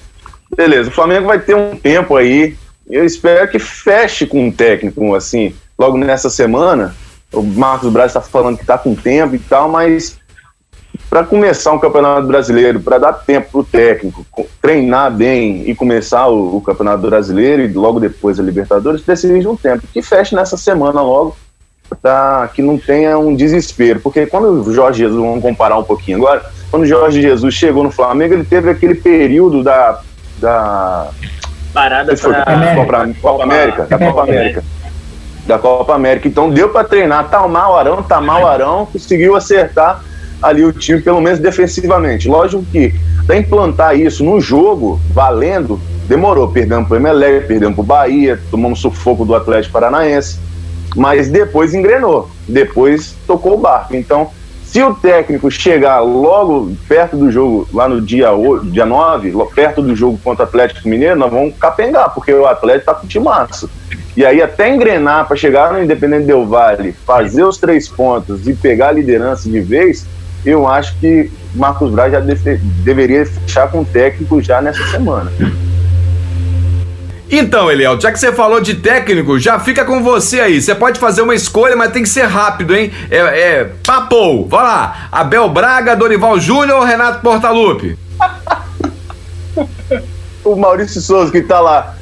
Beleza, 0.56 0.90
o 0.90 0.92
Flamengo 0.92 1.26
vai 1.26 1.38
ter 1.38 1.54
um 1.54 1.76
tempo 1.76 2.16
aí. 2.16 2.56
Eu 2.88 3.04
espero 3.04 3.48
que 3.48 3.58
feche 3.58 4.26
com 4.26 4.46
um 4.46 4.50
técnico, 4.50 5.14
assim, 5.14 5.54
logo 5.78 5.96
nessa 5.96 6.28
semana. 6.28 6.94
O 7.32 7.42
Marcos 7.42 7.90
Braz 7.92 8.10
está 8.10 8.20
falando 8.20 8.56
que 8.56 8.64
está 8.64 8.76
com 8.76 8.94
tempo 8.94 9.36
e 9.36 9.38
tal, 9.38 9.68
mas 9.68 10.18
para 11.08 11.22
começar 11.24 11.72
um 11.72 11.78
campeonato 11.78 12.26
brasileiro, 12.26 12.80
para 12.80 12.98
dar 12.98 13.12
tempo 13.12 13.48
para 13.52 13.60
o 13.60 13.64
técnico 13.64 14.26
co- 14.30 14.46
treinar 14.60 15.12
bem 15.12 15.68
e 15.68 15.74
começar 15.74 16.26
o, 16.26 16.56
o 16.56 16.60
campeonato 16.60 17.02
brasileiro 17.02 17.62
e 17.62 17.72
logo 17.72 18.00
depois 18.00 18.40
a 18.40 18.42
Libertadores, 18.42 19.00
precisa 19.00 19.38
de 19.38 19.46
um 19.46 19.56
tempo. 19.56 19.86
Que 19.92 20.02
feche 20.02 20.34
nessa 20.34 20.56
semana 20.56 21.00
logo, 21.00 21.36
para 22.02 22.48
que 22.52 22.60
não 22.60 22.76
tenha 22.76 23.16
um 23.18 23.34
desespero. 23.36 24.00
Porque 24.00 24.26
quando 24.26 24.68
o 24.68 24.74
Jorge 24.74 25.04
Jesus, 25.04 25.20
vamos 25.20 25.42
comparar 25.42 25.78
um 25.78 25.84
pouquinho 25.84 26.18
agora, 26.18 26.44
quando 26.70 26.82
o 26.82 26.86
Jorge 26.86 27.22
Jesus 27.22 27.54
chegou 27.54 27.84
no 27.84 27.90
Flamengo, 27.92 28.34
ele 28.34 28.44
teve 28.44 28.68
aquele 28.70 28.96
período 28.96 29.62
da. 29.62 30.00
Da 30.40 31.08
Parada 31.72 32.16
foi 32.16 32.32
pra... 32.32 32.74
Copa, 32.74 33.14
Copa 33.20 33.42
América, 33.44 33.84
da 33.84 33.98
Copa 33.98 34.22
América. 34.22 34.64
Da 35.46 35.58
Copa 35.58 35.94
América. 35.94 36.28
Então 36.28 36.50
deu 36.50 36.68
para 36.68 36.86
treinar, 36.86 37.28
tá 37.28 37.46
mal 37.46 37.78
Arão, 37.78 38.02
tá 38.02 38.20
mal 38.20 38.46
Arão, 38.46 38.86
conseguiu 38.86 39.36
acertar 39.36 40.02
ali 40.42 40.64
o 40.64 40.72
time, 40.72 41.00
pelo 41.00 41.20
menos 41.20 41.38
defensivamente. 41.38 42.28
Lógico 42.28 42.64
que 42.64 42.94
para 43.26 43.36
implantar 43.36 43.96
isso 43.96 44.24
no 44.24 44.40
jogo, 44.40 45.00
valendo, 45.10 45.80
demorou. 46.08 46.48
Perdemos 46.48 46.88
pro 46.88 46.96
Emelec, 46.96 47.46
perdemos 47.46 47.74
pro 47.74 47.84
Bahia, 47.84 48.40
tomamos 48.50 48.80
sufoco 48.80 49.24
do 49.24 49.34
Atlético 49.34 49.72
Paranaense. 49.72 50.38
Mas 50.96 51.28
depois 51.28 51.72
engrenou, 51.72 52.28
depois 52.48 53.14
tocou 53.26 53.54
o 53.54 53.58
barco. 53.58 53.94
Então, 53.94 54.30
se 54.70 54.80
o 54.84 54.94
técnico 54.94 55.50
chegar 55.50 55.98
logo 55.98 56.72
perto 56.88 57.16
do 57.16 57.28
jogo, 57.32 57.68
lá 57.74 57.88
no 57.88 58.00
dia, 58.00 58.28
dia 58.70 58.86
9, 58.86 59.32
lo- 59.32 59.46
perto 59.46 59.82
do 59.82 59.96
jogo 59.96 60.16
contra 60.22 60.44
o 60.44 60.48
Atlético 60.48 60.88
Mineiro, 60.88 61.18
nós 61.18 61.30
vamos 61.32 61.54
capengar, 61.58 62.14
porque 62.14 62.32
o 62.32 62.46
Atlético 62.46 62.86
tá 62.86 62.94
com 62.94 63.06
timaço. 63.06 63.68
E 64.16 64.24
aí, 64.24 64.40
até 64.40 64.72
engrenar 64.72 65.26
para 65.26 65.36
chegar 65.36 65.72
no 65.72 65.82
Independente 65.82 66.26
Del 66.26 66.46
Vale, 66.46 66.92
fazer 67.04 67.42
os 67.42 67.58
três 67.58 67.88
pontos 67.88 68.46
e 68.46 68.54
pegar 68.54 68.88
a 68.88 68.92
liderança 68.92 69.48
de 69.50 69.60
vez, 69.60 70.06
eu 70.46 70.68
acho 70.68 70.96
que 71.00 71.30
Marcos 71.54 71.90
Braz 71.90 72.12
já 72.12 72.20
deveria 72.84 73.26
fechar 73.26 73.68
com 73.70 73.80
o 73.80 73.84
técnico 73.84 74.40
já 74.40 74.62
nessa 74.62 74.84
semana. 74.86 75.32
Então, 77.30 77.70
Eliel, 77.70 78.00
já 78.00 78.10
que 78.10 78.18
você 78.18 78.32
falou 78.32 78.60
de 78.60 78.74
técnico, 78.74 79.38
já 79.38 79.58
fica 79.60 79.84
com 79.84 80.02
você 80.02 80.40
aí. 80.40 80.60
Você 80.60 80.74
pode 80.74 80.98
fazer 80.98 81.22
uma 81.22 81.34
escolha, 81.34 81.76
mas 81.76 81.92
tem 81.92 82.02
que 82.02 82.08
ser 82.08 82.24
rápido, 82.24 82.74
hein? 82.74 82.90
É, 83.10 83.18
é 83.18 83.70
papo. 83.86 84.46
Vai 84.48 84.62
lá. 84.64 85.08
Abel 85.12 85.48
Braga, 85.48 85.94
Dorival 85.94 86.40
Júnior 86.40 86.78
ou 86.80 86.84
Renato 86.84 87.20
Portaluppi? 87.20 87.96
O 90.42 90.56
Maurício 90.56 91.00
Souza 91.00 91.30
que 91.30 91.42
tá 91.42 91.60
lá. 91.60 91.94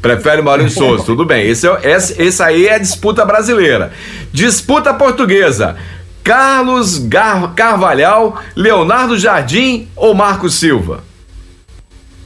Prefere 0.00 0.40
Maurício 0.40 0.78
Souza, 0.78 1.04
tudo 1.04 1.24
bem. 1.24 1.46
Esse, 1.46 1.66
é, 1.68 1.90
esse, 1.90 2.22
esse 2.22 2.42
aí 2.42 2.66
é 2.68 2.74
a 2.74 2.78
disputa 2.78 3.24
brasileira. 3.24 3.92
Disputa 4.32 4.94
portuguesa. 4.94 5.76
Carlos 6.22 6.98
Gar- 6.98 7.52
Carvalhal, 7.54 8.40
Leonardo 8.54 9.18
Jardim 9.18 9.88
ou 9.96 10.14
Marcos 10.14 10.54
Silva? 10.54 11.02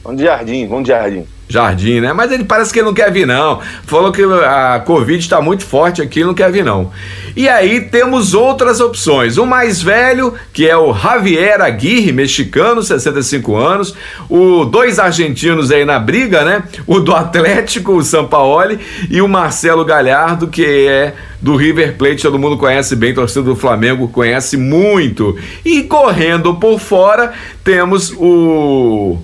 Vamos 0.03 0.19
de 0.19 0.25
jardim, 0.27 0.67
vamos 0.67 0.83
de 0.83 0.89
jardim. 0.91 1.25
Jardim, 1.47 1.99
né? 1.99 2.11
Mas 2.11 2.31
ele 2.31 2.43
parece 2.43 2.73
que 2.73 2.81
não 2.81 2.93
quer 2.93 3.11
vir, 3.11 3.27
não. 3.27 3.61
Falou 3.85 4.11
que 4.11 4.23
a 4.23 4.81
Covid 4.85 5.19
está 5.19 5.39
muito 5.41 5.63
forte 5.63 6.01
aqui, 6.01 6.23
não 6.23 6.33
quer 6.33 6.51
vir, 6.51 6.63
não. 6.63 6.91
E 7.35 7.47
aí 7.47 7.81
temos 7.81 8.33
outras 8.33 8.79
opções. 8.79 9.37
O 9.37 9.45
mais 9.45 9.81
velho, 9.81 10.33
que 10.51 10.67
é 10.67 10.75
o 10.75 10.93
Javier 10.93 11.61
Aguirre, 11.61 12.11
mexicano, 12.11 12.81
65 12.81 13.55
anos. 13.55 13.95
O 14.29 14.65
dois 14.65 14.97
argentinos 14.97 15.71
aí 15.71 15.85
na 15.85 15.99
briga, 15.99 16.43
né? 16.43 16.63
O 16.87 16.99
do 16.99 17.13
Atlético, 17.13 17.93
o 17.93 18.03
Sampaoli, 18.03 18.79
e 19.09 19.21
o 19.21 19.27
Marcelo 19.27 19.85
Galhardo, 19.85 20.47
que 20.47 20.65
é 20.65 21.13
do 21.41 21.55
River 21.55 21.95
Plate, 21.95 22.23
todo 22.23 22.39
mundo 22.39 22.57
conhece 22.57 22.95
bem, 22.95 23.13
torcedor 23.13 23.53
do 23.53 23.59
Flamengo 23.59 24.07
conhece 24.07 24.57
muito. 24.57 25.37
E 25.63 25.83
correndo 25.83 26.55
por 26.55 26.79
fora, 26.79 27.33
temos 27.63 28.11
o 28.17 29.19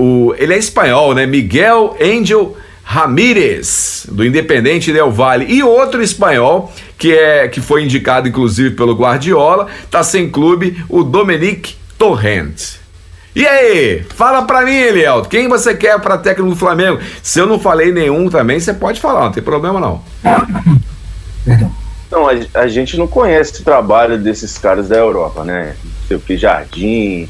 o, 0.00 0.34
ele 0.38 0.54
é 0.54 0.58
espanhol, 0.58 1.14
né? 1.14 1.26
Miguel 1.26 1.96
Angel 2.00 2.56
Ramírez, 2.82 4.06
do 4.10 4.24
Independente 4.24 4.92
Del 4.92 5.10
Valle, 5.10 5.46
e 5.48 5.62
outro 5.62 6.02
espanhol 6.02 6.72
que 6.98 7.12
é 7.12 7.48
que 7.48 7.60
foi 7.60 7.84
indicado 7.84 8.28
inclusive 8.28 8.74
pelo 8.74 8.94
Guardiola, 8.94 9.68
tá 9.90 10.02
sem 10.02 10.28
clube, 10.30 10.84
o 10.88 11.02
Dominique 11.02 11.76
Torrent. 11.96 12.80
E 13.34 13.46
aí, 13.46 14.02
fala 14.16 14.42
pra 14.42 14.62
mim, 14.62 14.74
Eliel, 14.74 15.22
quem 15.22 15.48
você 15.48 15.74
quer 15.74 16.00
para 16.00 16.18
técnico 16.18 16.50
do 16.50 16.56
Flamengo? 16.56 16.98
Se 17.22 17.38
eu 17.38 17.46
não 17.46 17.60
falei 17.60 17.92
nenhum 17.92 18.28
também, 18.28 18.58
você 18.58 18.74
pode 18.74 19.00
falar, 19.00 19.24
não 19.24 19.32
tem 19.32 19.42
problema 19.42 19.78
não. 19.78 20.02
Não, 22.10 22.28
a, 22.28 22.32
a 22.54 22.66
gente 22.66 22.98
não 22.98 23.06
conhece 23.06 23.60
o 23.60 23.64
trabalho 23.64 24.18
desses 24.18 24.58
caras 24.58 24.88
da 24.88 24.96
Europa, 24.96 25.44
né? 25.44 25.76
Sei 26.08 26.16
o 26.16 26.20
que, 26.20 26.36
Jardim, 26.36 27.28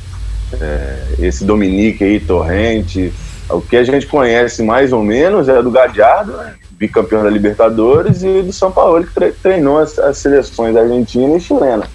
é, 0.61 1.15
esse 1.19 1.45
Dominique 1.45 2.05
aí, 2.05 2.21
Torrente. 2.21 3.13
O 3.49 3.61
que 3.61 3.77
a 3.77 3.85
gente 3.85 4.07
conhece 4.07 4.63
mais 4.63 4.93
ou 4.93 5.03
menos 5.03 5.49
é 5.49 5.63
do 5.63 5.71
Gadiardo, 5.71 6.33
né? 6.37 6.55
bicampeão 6.73 7.23
da 7.23 7.29
Libertadores, 7.29 8.23
e 8.23 8.43
do 8.43 8.53
São 8.53 8.73
Paulo, 8.73 9.05
que 9.05 9.33
treinou 9.43 9.79
as, 9.79 9.99
as 9.99 10.17
seleções 10.17 10.75
argentina 10.75 11.37
e 11.37 11.41
chilena. 11.41 11.87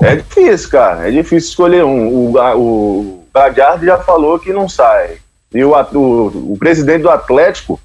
É 0.00 0.16
difícil, 0.16 0.70
cara. 0.70 1.08
É 1.08 1.10
difícil 1.10 1.48
escolher 1.48 1.84
um. 1.84 2.08
O, 2.08 2.36
o 2.56 3.24
Gadiardo 3.34 3.84
já 3.84 3.98
falou 3.98 4.38
que 4.38 4.52
não 4.52 4.68
sai. 4.68 5.16
E 5.52 5.64
o, 5.64 5.72
o, 5.72 6.52
o 6.52 6.56
presidente 6.58 7.02
do 7.02 7.10
Atlético 7.10 7.80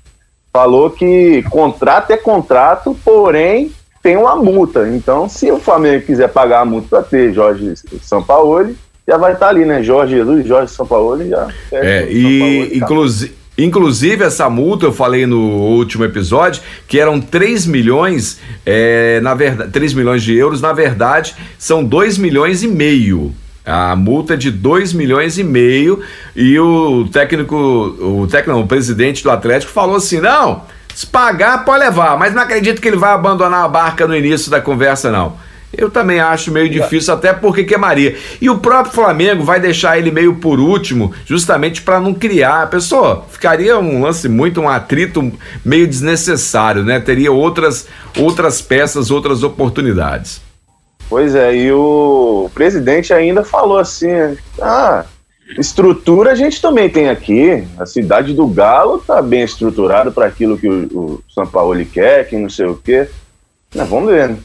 falou 0.54 0.90
que 0.90 1.42
contrato 1.44 2.12
é 2.12 2.18
contrato, 2.18 2.96
porém 3.04 3.72
tem 4.04 4.18
uma 4.18 4.36
multa. 4.36 4.88
Então, 4.90 5.30
se 5.30 5.52
o 5.52 5.60
Flamengo 5.60 6.06
quiser 6.06 6.28
pagar 6.28 6.62
a 6.62 6.66
multa 6.66 6.88
para 6.90 7.04
ter 7.04 7.34
Jorge 7.34 7.74
Sampaoli, 8.02 8.78
já 9.08 9.18
vai 9.18 9.34
estar 9.34 9.48
tá 9.48 9.50
ali, 9.52 9.66
né? 9.66 9.84
Jorge 9.84 10.16
Jesus, 10.16 10.46
Jorge 10.46 10.72
Sampaoli 10.72 11.30
já. 11.30 11.48
É, 11.72 12.08
e 12.10 12.78
inclusive. 12.78 13.42
Inclusive, 13.58 14.24
essa 14.24 14.50
multa, 14.50 14.86
eu 14.86 14.94
falei 14.94 15.28
no 15.28 15.38
último 15.38 16.06
episódio, 16.06 16.64
que 16.88 17.00
eram 17.00 17.20
3 17.20 17.68
milhões, 17.68 18.40
é, 18.66 19.20
na 19.22 19.36
verdade, 19.36 19.72
3 19.72 19.94
milhões 19.94 20.24
de 20.24 20.36
euros, 20.36 20.62
na 20.62 20.72
verdade, 20.74 21.36
são 21.60 21.84
2 21.84 22.18
milhões 22.18 22.64
e 22.64 22.68
meio. 22.68 23.36
A 23.64 23.96
multa 23.96 24.34
é 24.34 24.38
de 24.38 24.50
2 24.50 24.94
milhões 24.94 25.38
e 25.38 25.44
meio 25.44 26.02
e 26.36 26.58
o 26.60 27.08
técnico, 27.12 27.56
o 27.56 28.26
técnico, 28.26 28.60
o 28.60 28.68
presidente 28.68 29.22
do 29.22 29.30
Atlético 29.30 29.72
falou 29.72 29.98
assim: 29.98 30.20
"Não, 30.20 30.64
se 30.96 31.06
pagar 31.06 31.64
pode 31.64 31.84
levar, 31.84 32.18
mas 32.18 32.34
não 32.34 32.42
acredito 32.42 32.82
que 32.82 32.88
ele 32.88 32.98
vai 32.98 33.12
abandonar 33.12 33.64
a 33.64 33.68
barca 33.68 34.08
no 34.08 34.16
início 34.16 34.50
da 34.50 34.60
conversa 34.60 35.12
não". 35.12 35.34
Eu 35.76 35.90
também 35.90 36.20
acho 36.20 36.52
meio 36.52 36.70
difícil, 36.70 37.14
até 37.14 37.32
porque 37.32 37.64
que 37.64 37.74
é 37.74 37.78
Maria. 37.78 38.16
E 38.42 38.50
o 38.50 38.60
próprio 38.60 38.94
Flamengo 38.94 39.44
vai 39.44 39.60
deixar 39.60 39.98
ele 39.98 40.12
meio 40.12 40.36
por 40.36 40.60
último, 40.60 41.14
justamente 41.26 41.82
para 41.82 42.00
não 42.00 42.14
criar. 42.14 42.70
Pessoa, 42.70 43.26
ficaria 43.30 43.78
um 43.80 44.02
lance 44.02 44.28
muito, 44.28 44.60
um 44.60 44.70
atrito 44.70 45.32
meio 45.64 45.88
desnecessário, 45.88 46.84
né? 46.84 47.00
Teria 47.00 47.32
outras, 47.32 47.88
outras 48.18 48.62
peças, 48.62 49.10
outras 49.10 49.44
oportunidades. 49.44 50.42
Pois 51.10 51.36
é, 51.36 51.56
e 51.56 51.72
o 51.72 52.50
presidente 52.54 53.14
ainda 53.14 53.44
falou 53.44 53.78
assim: 53.78 54.08
ah, 54.62 55.06
estrutura 55.58 56.32
a 56.32 56.36
gente 56.36 56.62
também 56.62 56.90
tem 56.90 57.10
aqui. 57.10 57.66
A 57.78 57.86
cidade 57.86 58.34
do 58.34 58.48
Galo 58.48 58.98
está 58.98 59.22
bem 59.22 59.44
estruturada 59.44 60.12
para 60.12 60.26
aquilo 60.26 60.58
que 60.58 60.68
o, 60.68 60.84
o 60.94 61.24
São 61.34 61.46
Paulo 61.46 61.84
quer, 61.86 62.28
que 62.28 62.38
não 62.38 62.50
sei 62.50 62.66
o 62.66 62.76
quê. 62.76 63.08
Mas 63.76 63.90
vamos 63.90 64.10
ver, 64.10 64.30
né? 64.30 64.38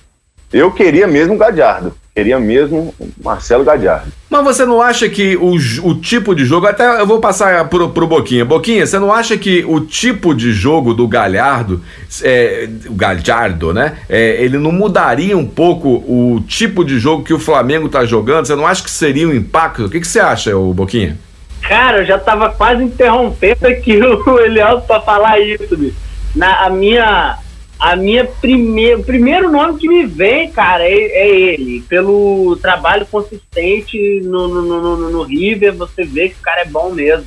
Eu 0.53 0.71
queria 0.71 1.07
mesmo 1.07 1.37
Gadiardo. 1.37 1.95
Queria 2.15 2.41
mesmo 2.41 2.95
Marcelo 3.23 3.63
Gadiardo. 3.63 4.11
Mas 4.31 4.43
você 4.43 4.65
não 4.65 4.81
acha 4.81 5.07
que 5.07 5.37
o, 5.37 5.55
o 5.83 5.95
tipo 6.01 6.35
de 6.35 6.47
jogo. 6.47 6.67
Até 6.67 7.01
eu 7.01 7.07
vou 7.07 7.21
passar 7.21 7.69
pro, 7.69 7.91
pro 7.91 8.07
Boquinha. 8.07 8.43
Boquinha, 8.43 8.87
você 8.87 8.99
não 8.99 9.13
acha 9.13 9.37
que 9.37 9.65
o 9.69 9.81
tipo 9.81 10.35
de 10.35 10.51
jogo 10.53 10.95
do 10.95 11.07
Galhardo, 11.07 11.83
é, 12.23 12.71
o 12.87 12.95
Galhardo, 12.95 13.75
né? 13.75 13.99
É, 14.09 14.43
ele 14.43 14.57
não 14.57 14.73
mudaria 14.73 15.37
um 15.37 15.47
pouco 15.47 15.89
o 15.89 16.43
tipo 16.49 16.85
de 16.85 16.99
jogo 16.99 17.23
que 17.23 17.35
o 17.35 17.39
Flamengo 17.39 17.89
tá 17.89 18.07
jogando? 18.07 18.47
Você 18.47 18.57
não 18.57 18.67
acha 18.67 18.83
que 18.83 18.91
seria 18.91 19.29
um 19.29 19.35
impacto? 19.35 19.85
O 19.85 19.91
que, 19.91 20.01
que 20.01 20.07
você 20.07 20.21
acha, 20.21 20.57
o 20.57 20.73
Boquinha? 20.73 21.19
Cara, 21.61 21.99
eu 21.99 22.07
já 22.07 22.19
tava 22.19 22.49
quase 22.49 22.83
interrompendo 22.83 23.67
aqui 23.67 23.99
o 24.01 24.39
Eliel 24.39 24.81
para 24.81 25.03
falar 25.03 25.39
isso, 25.41 25.77
bicho. 25.77 25.97
Na, 26.35 26.65
a 26.65 26.71
minha 26.71 27.39
a 27.79 27.95
minha 27.95 28.25
primeira, 28.25 28.99
o 28.99 29.05
primeiro 29.05 29.51
nome 29.51 29.79
que 29.79 29.89
me 29.89 30.07
vem, 30.07 30.51
cara, 30.51 30.85
é, 30.85 30.95
é 30.95 31.29
ele. 31.29 31.83
Pelo 31.83 32.57
trabalho 32.57 33.07
consistente 33.07 34.21
no, 34.25 34.49
no, 34.49 34.63
no, 34.63 35.11
no, 35.11 35.23
River, 35.23 35.75
você 35.75 36.05
vê 36.05 36.31
que 36.31 36.37
o 36.37 36.43
cara 36.43 36.63
é 36.63 36.67
bom 36.67 36.91
mesmo. 36.91 37.27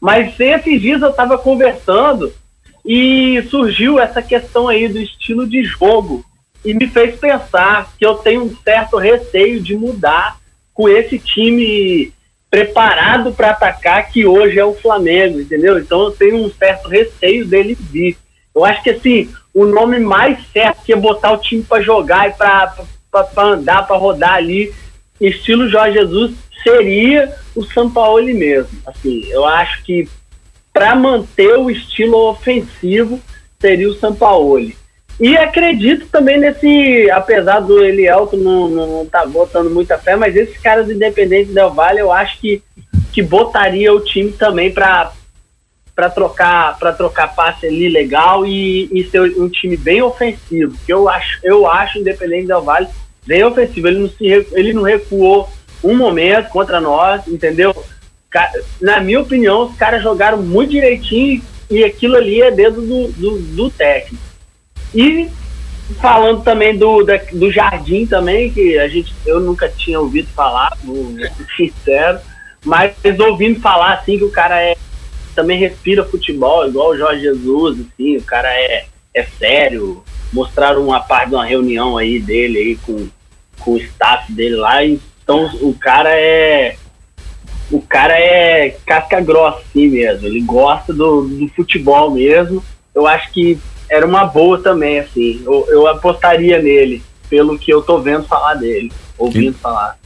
Mas 0.00 0.38
esses 0.38 0.80
dias 0.80 1.00
eu 1.00 1.12
tava 1.12 1.38
conversando 1.38 2.32
e 2.84 3.42
surgiu 3.48 3.98
essa 3.98 4.20
questão 4.20 4.68
aí 4.68 4.88
do 4.88 4.98
estilo 4.98 5.46
de 5.46 5.62
jogo 5.62 6.24
e 6.64 6.74
me 6.74 6.86
fez 6.88 7.16
pensar 7.18 7.92
que 7.98 8.04
eu 8.04 8.16
tenho 8.16 8.44
um 8.44 8.56
certo 8.56 8.96
receio 8.96 9.62
de 9.62 9.76
mudar 9.76 10.38
com 10.72 10.88
esse 10.88 11.18
time 11.18 12.12
preparado 12.50 13.32
para 13.32 13.50
atacar 13.50 14.10
que 14.10 14.26
hoje 14.26 14.58
é 14.58 14.64
o 14.64 14.74
Flamengo, 14.74 15.40
entendeu? 15.40 15.78
Então 15.78 16.04
eu 16.04 16.10
tenho 16.10 16.36
um 16.36 16.50
certo 16.50 16.88
receio 16.88 17.46
dele 17.46 17.76
vir. 17.78 18.16
Eu 18.54 18.64
acho 18.64 18.82
que 18.82 18.90
assim, 18.90 19.28
o 19.54 19.64
nome 19.64 20.00
mais 20.00 20.38
certo 20.52 20.82
que 20.84 20.92
é 20.92 20.96
botar 20.96 21.32
o 21.32 21.38
time 21.38 21.62
para 21.62 21.80
jogar 21.80 22.28
e 22.28 22.32
para 22.32 22.74
andar, 23.36 23.86
para 23.86 23.96
rodar 23.96 24.34
ali, 24.34 24.74
estilo 25.20 25.68
Jorge 25.68 25.98
Jesus, 25.98 26.32
seria 26.62 27.32
o 27.54 27.64
Sampaoli 27.64 28.34
mesmo. 28.34 28.76
Assim, 28.84 29.24
eu 29.30 29.44
acho 29.44 29.84
que 29.84 30.08
para 30.72 30.96
manter 30.96 31.56
o 31.56 31.70
estilo 31.70 32.28
ofensivo 32.28 33.20
seria 33.60 33.88
o 33.88 33.94
Sampaoli. 33.94 34.76
E 35.20 35.36
acredito 35.36 36.08
também 36.08 36.40
nesse, 36.40 37.08
apesar 37.12 37.60
do 37.60 37.84
Elielto 37.84 38.36
não, 38.36 38.68
não, 38.68 38.86
não 38.86 39.06
tá 39.06 39.24
botando 39.24 39.70
muita 39.70 39.96
fé, 39.96 40.16
mas 40.16 40.34
esses 40.34 40.58
caras 40.58 40.90
independentes 40.90 41.54
Del 41.54 41.70
Valle 41.70 42.00
eu 42.00 42.10
acho 42.10 42.40
que, 42.40 42.60
que 43.12 43.22
botaria 43.22 43.94
o 43.94 44.00
time 44.00 44.32
também 44.32 44.72
para 44.72 45.12
para 45.94 46.10
trocar 46.10 46.78
para 46.78 46.92
trocar 46.92 47.34
passe 47.34 47.66
ali 47.66 47.88
legal 47.88 48.44
e, 48.44 48.88
e 48.92 49.04
ser 49.10 49.20
um 49.20 49.48
time 49.48 49.76
bem 49.76 50.02
ofensivo. 50.02 50.76
Que 50.84 50.92
eu 50.92 51.08
acho, 51.08 51.38
eu 51.42 51.66
acho 51.66 51.98
Independente 51.98 52.48
Del 52.48 52.62
Vale 52.62 52.88
bem 53.26 53.44
ofensivo. 53.44 53.88
Ele 53.88 53.98
não 54.00 54.08
se 54.08 54.26
ele 54.26 54.72
não 54.72 54.82
recuou 54.82 55.48
um 55.82 55.96
momento 55.96 56.48
contra 56.48 56.80
nós, 56.80 57.26
entendeu? 57.28 57.74
Na 58.80 59.00
minha 59.00 59.20
opinião, 59.20 59.66
os 59.66 59.76
caras 59.76 60.02
jogaram 60.02 60.42
muito 60.42 60.70
direitinho 60.70 61.40
e 61.70 61.84
aquilo 61.84 62.16
ali 62.16 62.42
é 62.42 62.50
dedo 62.50 62.80
do, 62.80 63.12
do, 63.12 63.38
do 63.38 63.70
técnico. 63.70 64.22
E 64.92 65.30
falando 66.00 66.42
também 66.42 66.76
do, 66.76 67.04
da, 67.04 67.16
do 67.32 67.52
Jardim 67.52 68.06
também, 68.06 68.50
que 68.50 68.78
a 68.78 68.88
gente 68.88 69.14
eu 69.26 69.40
nunca 69.40 69.68
tinha 69.68 70.00
ouvido 70.00 70.28
falar, 70.34 70.76
vou 70.82 71.12
ser 71.14 71.32
sincero, 71.56 72.18
mas 72.64 72.94
ouvindo 73.20 73.60
falar 73.60 73.94
assim 73.94 74.18
que 74.18 74.24
o 74.24 74.30
cara 74.30 74.60
é 74.60 74.76
também 75.34 75.58
respira 75.58 76.04
futebol, 76.04 76.66
igual 76.66 76.90
o 76.90 76.96
Jorge 76.96 77.22
Jesus, 77.22 77.80
assim, 77.80 78.16
o 78.16 78.22
cara 78.22 78.48
é, 78.48 78.86
é 79.12 79.22
sério. 79.22 80.02
Mostraram 80.32 80.84
uma 80.84 81.00
parte 81.00 81.30
de 81.30 81.34
uma 81.34 81.44
reunião 81.44 81.96
aí 81.96 82.18
dele 82.18 82.58
aí 82.58 82.76
com, 82.76 83.08
com 83.60 83.72
o 83.72 83.78
staff 83.78 84.32
dele 84.32 84.56
lá, 84.56 84.84
então 84.84 85.50
o 85.60 85.74
cara 85.74 86.10
é. 86.10 86.76
O 87.70 87.80
cara 87.80 88.12
é 88.18 88.76
casca 88.86 89.20
grossa, 89.20 89.60
assim 89.60 89.88
mesmo. 89.88 90.26
Ele 90.26 90.40
gosta 90.42 90.92
do, 90.92 91.22
do 91.22 91.48
futebol 91.48 92.10
mesmo. 92.10 92.62
Eu 92.94 93.06
acho 93.06 93.32
que 93.32 93.58
era 93.88 94.06
uma 94.06 94.26
boa 94.26 94.60
também, 94.60 94.98
assim. 94.98 95.42
Eu, 95.44 95.66
eu 95.68 95.86
apostaria 95.86 96.60
nele, 96.60 97.02
pelo 97.28 97.58
que 97.58 97.72
eu 97.72 97.80
tô 97.80 97.98
vendo 98.00 98.24
falar 98.24 98.54
dele, 98.54 98.92
ouvindo 99.16 99.56
falar. 99.56 99.98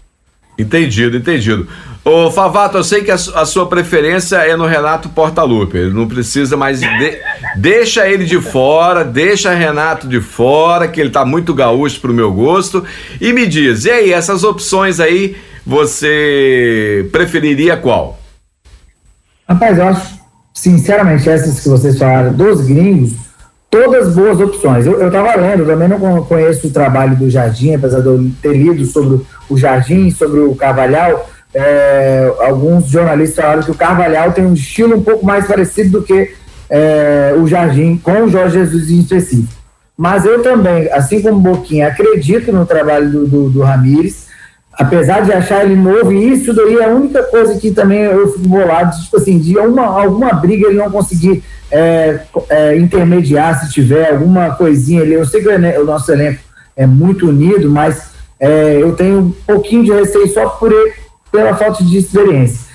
Entendido, 0.59 1.17
entendido. 1.17 1.69
Ô, 2.05 2.33
Favato, 2.33 2.79
eu 2.79 2.83
sei 2.83 3.05
que 3.05 3.13
a, 3.13 3.17
sua 3.17 3.69
preferência 3.69 4.37
é 4.39 4.57
no 4.57 4.67
Renato 4.67 5.09
Portaluppi. 5.09 5.77
Ele 5.77 5.95
não 5.95 6.09
precisa 6.09 6.57
mais. 6.57 6.81
De, 6.81 7.19
deixa 7.57 8.09
ele 8.09 8.25
de 8.25 8.41
fora, 8.41 9.05
deixa 9.05 9.55
Renato 9.55 10.09
de 10.09 10.21
fora, 10.21 10.89
que 10.89 11.01
ele 11.01 11.11
tá 11.11 11.25
muito 11.25 11.55
gaúcho 11.55 12.01
pro 12.01 12.13
meu 12.13 12.33
gosto. 12.33 12.85
E 13.21 13.33
me 13.33 13.47
diz, 13.47 13.85
e 13.85 13.91
aí, 13.91 14.13
essas 14.13 14.43
opções 14.43 14.99
aí, 14.99 15.37
você 15.65 17.09
preferiria 17.13 17.77
qual? 17.77 18.19
Rapaz, 19.49 19.79
eu 19.79 19.87
acho, 19.87 20.19
sinceramente, 20.53 21.29
essas 21.29 21.61
que 21.61 21.69
vocês 21.69 21.99
falaram, 21.99 22.33
dos 22.33 22.63
gringos, 22.63 23.13
todas 23.71 24.15
boas 24.15 24.41
opções. 24.41 24.87
Eu, 24.87 25.01
eu 25.01 25.11
tava 25.11 25.37
lendo, 25.37 25.67
também 25.67 25.89
não 25.89 26.25
conheço 26.25 26.67
o 26.67 26.71
trabalho 26.71 27.17
do 27.17 27.31
Jardim, 27.31 27.75
apesar 27.75 28.01
de 28.01 28.07
eu 28.07 28.31
ter 28.43 28.57
lido 28.57 28.85
sobre 28.87 29.25
o 29.49 29.57
Jardim, 29.57 30.11
sobre 30.11 30.41
o 30.41 30.55
Carvalhal 30.55 31.29
é, 31.55 32.31
alguns 32.41 32.87
jornalistas 32.87 33.43
falaram 33.43 33.63
que 33.63 33.71
o 33.71 33.75
Carvalhal 33.75 34.33
tem 34.33 34.45
um 34.45 34.55
estilo 34.55 34.97
um 34.97 35.03
pouco 35.03 35.25
mais 35.25 35.47
parecido 35.47 35.99
do 35.99 36.05
que 36.05 36.33
é, 36.69 37.35
o 37.37 37.47
Jardim, 37.47 37.97
com 37.97 38.25
o 38.25 38.29
Jorge 38.29 38.59
Jesus 38.59 38.91
em 38.91 39.01
específico. 39.01 39.53
Mas 39.97 40.25
eu 40.25 40.43
também, 40.43 40.91
assim 40.93 41.21
como 41.21 41.41
Boquinha, 41.41 41.89
acredito 41.89 42.53
no 42.53 42.65
trabalho 42.67 43.11
do, 43.11 43.27
do, 43.27 43.51
do 43.51 43.63
Ramires. 43.63 44.29
apesar 44.73 45.23
de 45.23 45.33
achar 45.33 45.65
ele 45.65 45.75
novo, 45.75 46.13
e 46.13 46.33
isso 46.35 46.53
daí 46.53 46.77
é 46.77 46.85
a 46.85 46.95
única 46.95 47.23
coisa 47.25 47.59
que 47.59 47.73
também 47.73 48.03
eu 48.03 48.33
fico 48.33 48.47
bolado, 48.47 48.97
tipo 49.01 49.17
assim, 49.17 49.39
de 49.39 49.59
uma, 49.59 49.87
alguma 49.87 50.33
briga 50.35 50.69
ele 50.69 50.77
não 50.77 50.91
conseguir 50.91 51.43
é, 51.71 52.21
é, 52.49 52.77
intermediar 52.77 53.59
se 53.59 53.73
tiver 53.73 54.13
alguma 54.13 54.55
coisinha 54.55 55.03
ali. 55.03 55.15
Eu 55.15 55.27
sei 55.27 55.43
que 55.43 55.49
o 55.49 55.85
nosso 55.85 56.13
elenco 56.13 56.41
é 56.77 56.87
muito 56.87 57.29
unido, 57.29 57.69
mas 57.69 58.18
é, 58.41 58.79
eu 58.81 58.95
tenho 58.95 59.19
um 59.19 59.31
pouquinho 59.47 59.85
de 59.85 59.93
receio 59.93 60.29
só 60.29 60.49
por 60.49 60.73
ele, 60.73 60.93
pela 61.31 61.55
falta 61.55 61.83
de 61.85 61.97
experiência. 61.97 62.69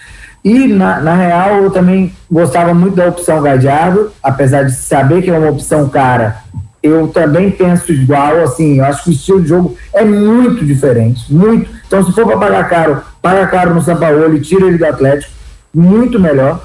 E, 0.43 0.67
na, 0.67 0.99
na 0.99 1.15
real, 1.15 1.63
eu 1.63 1.71
também 1.71 2.13
gostava 2.29 2.73
muito 2.73 2.95
da 2.95 3.07
opção 3.07 3.41
Gadiardo, 3.41 4.11
apesar 4.21 4.63
de 4.63 4.73
saber 4.73 5.21
que 5.21 5.29
é 5.29 5.37
uma 5.37 5.49
opção 5.49 5.87
cara, 5.87 6.43
eu 6.83 7.07
também 7.07 7.49
penso 7.49 7.93
igual, 7.93 8.43
assim, 8.43 8.79
eu 8.79 8.85
acho 8.85 9.05
que 9.05 9.09
o 9.09 9.13
estilo 9.13 9.41
de 9.41 9.47
jogo 9.47 9.77
é 9.93 10.03
muito 10.03 10.65
diferente, 10.65 11.33
muito. 11.33 11.71
Então, 11.87 12.03
se 12.03 12.11
for 12.11 12.25
para 12.25 12.37
pagar 12.37 12.67
caro, 12.67 13.01
paga 13.21 13.47
caro 13.47 13.73
no 13.73 13.81
São 13.81 13.95
Paulo 13.95 14.35
e 14.35 14.41
tira 14.41 14.67
ele 14.67 14.77
do 14.77 14.85
Atlético, 14.85 15.31
muito 15.73 16.19
melhor. 16.19 16.61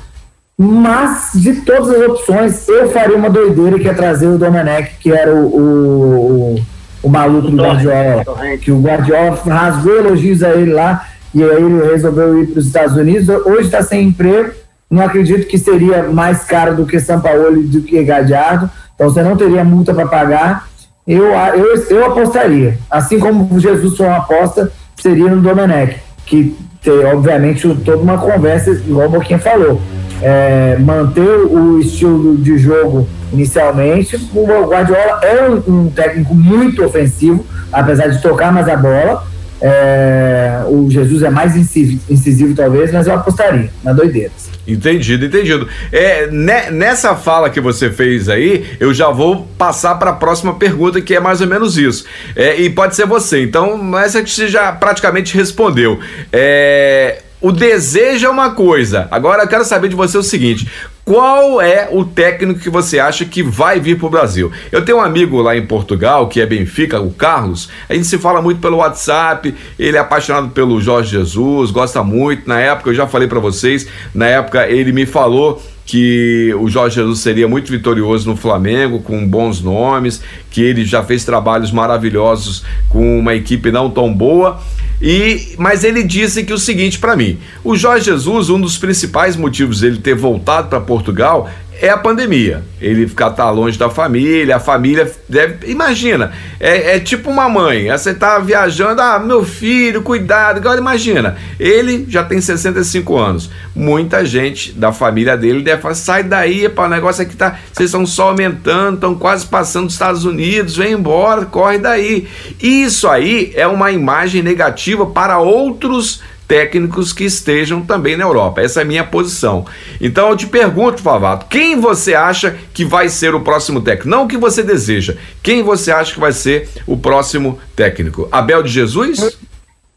Mas, 0.61 1.31
de 1.35 1.61
todas 1.61 1.91
as 1.91 2.09
opções, 2.09 2.69
eu 2.69 2.91
faria 2.91 3.17
uma 3.17 3.31
doideira 3.31 3.79
que 3.79 3.89
é 3.89 3.95
trazer 3.95 4.27
o 4.27 4.37
Domenech, 4.37 4.97
que 4.99 5.13
era 5.13 5.33
o, 5.33 5.47
o, 5.47 6.61
o, 7.03 7.07
o 7.07 7.11
maluco 7.11 7.51
do 7.51 7.57
Guardiola, 7.57 8.25
que 8.61 8.71
o 8.71 8.81
Guardiola 8.81 9.39
rasgou 9.47 9.97
elogios 9.97 10.43
a 10.43 10.51
ele 10.51 10.73
lá, 10.73 11.07
e 11.35 11.43
aí 11.43 11.63
ele 11.63 11.91
resolveu 11.91 12.43
ir 12.43 12.47
para 12.49 12.59
os 12.61 12.67
Estados 12.67 12.97
Unidos. 12.97 13.29
Hoje 13.29 13.67
está 13.67 13.83
sem 13.83 14.09
emprego, 14.09 14.53
não 14.91 15.03
acredito 15.03 15.47
que 15.47 15.59
seria 15.59 16.05
mais 16.05 16.45
caro 16.45 16.77
do 16.77 16.87
que 16.87 16.99
São 17.01 17.21
Paulo 17.21 17.63
do 17.63 17.83
que 17.83 18.03
Gadiardo, 18.03 18.71
então 18.95 19.09
você 19.09 19.23
não 19.23 19.37
teria 19.37 19.65
multa 19.65 19.95
para 19.95 20.07
pagar. 20.07 20.69
Eu, 21.07 21.27
eu, 21.55 21.75
eu 21.89 22.07
apostaria, 22.07 22.79
assim 22.91 23.19
como 23.19 23.49
o 23.55 23.59
Jesus 23.59 23.97
foi 23.97 24.07
uma 24.07 24.19
aposta, 24.19 24.71
seria 24.97 25.31
no 25.31 25.41
Domenech, 25.41 25.97
que 26.27 26.55
tem, 26.83 27.05
obviamente, 27.07 27.69
toda 27.85 28.03
uma 28.03 28.19
conversa, 28.19 28.71
igual 28.71 29.09
o 29.09 29.11
Boquinha 29.11 29.39
falou. 29.39 29.81
É, 30.21 30.77
manter 30.79 31.29
o 31.29 31.79
estilo 31.79 32.37
de 32.37 32.59
jogo 32.59 33.09
inicialmente. 33.33 34.17
O 34.35 34.67
Guardiola 34.67 35.21
é 35.23 35.49
um, 35.49 35.85
um 35.87 35.91
técnico 35.91 36.35
muito 36.35 36.85
ofensivo, 36.85 37.45
apesar 37.73 38.09
de 38.09 38.21
tocar 38.21 38.53
mais 38.53 38.69
a 38.69 38.77
bola. 38.77 39.27
É, 39.61 40.63
o 40.69 40.89
Jesus 40.89 41.23
é 41.25 41.31
mais 41.31 41.57
incisivo, 41.57 42.01
incisivo, 42.09 42.55
talvez, 42.55 42.93
mas 42.93 43.09
eu 43.09 43.15
apostaria 43.15 43.71
na 43.83 43.93
doideira. 43.93 44.31
Entendido, 44.67 45.25
entendido. 45.25 45.67
É, 45.91 46.29
né, 46.29 46.71
nessa 46.71 47.17
fala 47.17 47.51
que 47.51 47.61
você 47.61 47.91
fez 47.91 48.29
aí, 48.29 48.67
eu 48.79 48.93
já 48.95 49.09
vou 49.09 49.49
passar 49.57 49.97
para 49.97 50.11
a 50.11 50.13
próxima 50.13 50.55
pergunta, 50.55 51.01
que 51.01 51.15
é 51.15 51.21
mais 51.21 51.41
ou 51.41 51.47
menos 51.47 51.77
isso. 51.77 52.05
É, 52.37 52.61
e 52.61 52.71
pode 52.71 52.95
ser 52.95 53.07
você. 53.07 53.43
Então, 53.43 53.99
essa 53.99 54.25
você 54.25 54.47
já 54.47 54.71
praticamente 54.71 55.37
respondeu. 55.37 55.99
É, 56.31 57.23
o 57.41 57.51
desejo 57.51 58.27
é 58.27 58.31
uma 58.31 58.51
coisa. 58.51 59.09
Agora 59.11 59.45
eu 59.45 59.49
quero 59.49 59.65
saber 59.65 59.89
de 59.89 59.97
você 59.97 60.19
o 60.19 60.23
seguinte: 60.23 60.69
qual 61.09 61.59
é 61.59 61.89
o 61.91 62.05
técnico 62.05 62.61
que 62.61 62.69
você 62.69 62.99
acha 62.99 63.25
que 63.25 63.43
vai 63.43 63.81
vir 63.81 63.97
para 63.97 64.07
o 64.07 64.11
Brasil? 64.11 64.53
Eu 64.71 64.85
tenho 64.85 64.99
um 64.99 65.01
amigo 65.01 65.41
lá 65.41 65.57
em 65.57 65.65
Portugal, 65.65 66.29
que 66.29 66.39
é 66.39 66.45
Benfica, 66.45 67.01
o 67.01 67.11
Carlos. 67.11 67.71
A 67.89 67.95
gente 67.95 68.07
se 68.07 68.19
fala 68.19 68.43
muito 68.43 68.61
pelo 68.61 68.77
WhatsApp. 68.77 69.55
Ele 69.79 69.97
é 69.97 70.01
apaixonado 70.01 70.51
pelo 70.51 70.79
Jorge 70.83 71.13
Jesus, 71.13 71.71
gosta 71.71 72.03
muito. 72.03 72.47
Na 72.47 72.61
época, 72.61 72.91
eu 72.91 72.95
já 72.95 73.07
falei 73.07 73.27
para 73.27 73.41
vocês, 73.41 73.89
na 74.15 74.27
época 74.27 74.69
ele 74.69 74.93
me 74.93 75.07
falou 75.07 75.63
que 75.89 76.55
o 76.61 76.69
Jorge 76.69 76.97
Jesus 76.97 77.21
seria 77.21 77.49
muito 77.49 77.73
vitorioso 77.73 78.29
no 78.29 78.37
Flamengo, 78.37 79.01
com 79.01 79.27
bons 79.27 79.63
nomes, 79.63 80.21
que 80.51 80.61
ele 80.61 80.85
já 80.85 81.03
fez 81.03 81.25
trabalhos 81.25 81.73
maravilhosos 81.73 82.63
com 82.91 83.19
uma 83.19 83.35
equipe 83.35 83.73
não 83.73 83.89
tão 83.89 84.13
boa. 84.13 84.61
E, 85.01 85.55
mas 85.57 85.85
ele 85.85 86.03
disse 86.03 86.45
que 86.45 86.53
o 86.53 86.59
seguinte 86.59 86.99
para 86.99 87.17
mim: 87.17 87.39
o 87.65 87.75
Jorge 87.75 88.05
Jesus, 88.05 88.51
um 88.51 88.61
dos 88.61 88.77
principais 88.77 89.35
motivos 89.35 89.81
dele 89.81 89.97
ter 89.97 90.15
voltado 90.15 90.69
para 90.69 90.79
Portugal 90.79 91.49
é 91.81 91.89
a 91.89 91.97
pandemia. 91.97 92.63
Ele 92.81 93.07
ficar 93.07 93.31
tá 93.31 93.51
longe 93.51 93.79
da 93.79 93.89
família, 93.89 94.57
a 94.57 94.61
família 94.61 95.11
deve. 95.29 95.71
Imagina, 95.71 96.33
é, 96.59 96.97
é 96.97 97.01
tipo 97.01 97.31
uma 97.31 97.49
mãe. 97.49 97.91
Você 97.91 98.13
tá 98.13 98.39
viajando, 98.39 99.01
ah, 99.01 99.19
meu 99.19 99.45
filho, 99.45 100.03
cuidado. 100.03 100.59
Agora 100.59 100.79
imagina, 100.79 101.37
ele 101.59 102.05
já 102.09 102.25
tem 102.25 102.41
65 102.41 103.17
anos. 103.17 103.51
Muita 103.75 104.25
gente 104.25 104.73
da 104.73 104.93
família 104.93 105.37
dele 105.37 105.63
deve 105.63 105.81
falar: 105.81 105.95
sai 105.95 106.23
daí, 106.23 106.69
pá, 106.69 106.87
o 106.87 106.89
negócio 106.89 107.23
aqui 107.23 107.37
tá. 107.37 107.59
Vocês 107.73 107.91
estão 107.91 108.05
só 108.05 108.31
aumentando, 108.31 108.95
estão 108.95 109.15
quase 109.15 109.47
passando 109.47 109.87
dos 109.87 109.95
Estados 109.95 110.25
Unidos, 110.25 110.77
vem 110.77 110.93
embora, 110.93 111.47
corre 111.47 111.79
daí. 111.79 112.29
Isso 112.61 113.09
aí 113.09 113.53
é 113.55 113.67
uma 113.67 113.93
imagem 113.93 114.43
negativa 114.43 115.07
para 115.07 115.39
outros 115.39 116.21
técnicos 116.49 117.13
que 117.13 117.25
estejam 117.25 117.83
também 117.83 118.17
na 118.17 118.25
Europa. 118.25 118.63
Essa 118.63 118.81
é 118.81 118.83
a 118.83 118.87
minha 118.87 119.05
posição. 119.05 119.67
Então 120.01 120.31
eu 120.31 120.37
te 120.37 120.47
pergunto, 120.47 121.03
Favato, 121.03 121.47
quem 121.47 121.79
você 121.79 122.15
acha 122.15 122.57
que 122.73 122.87
vai 122.87 123.11
ser 123.11 123.35
o 123.35 123.41
próximo 123.41 123.83
técnico? 123.83 124.09
Não 124.09 124.25
o 124.25 124.29
que 124.29 124.39
você 124.39 124.63
deseja. 124.63 125.15
Quem 125.43 125.63
você 125.63 125.93
acha 125.93 126.15
que 126.15 126.21
vai 126.21 126.33
ser 126.33 126.69
o 126.87 126.97
próximo 126.97 127.59
técnico? 127.77 128.27
Abel 128.33 128.63
de 128.63 128.71
Jesus? 128.71 129.39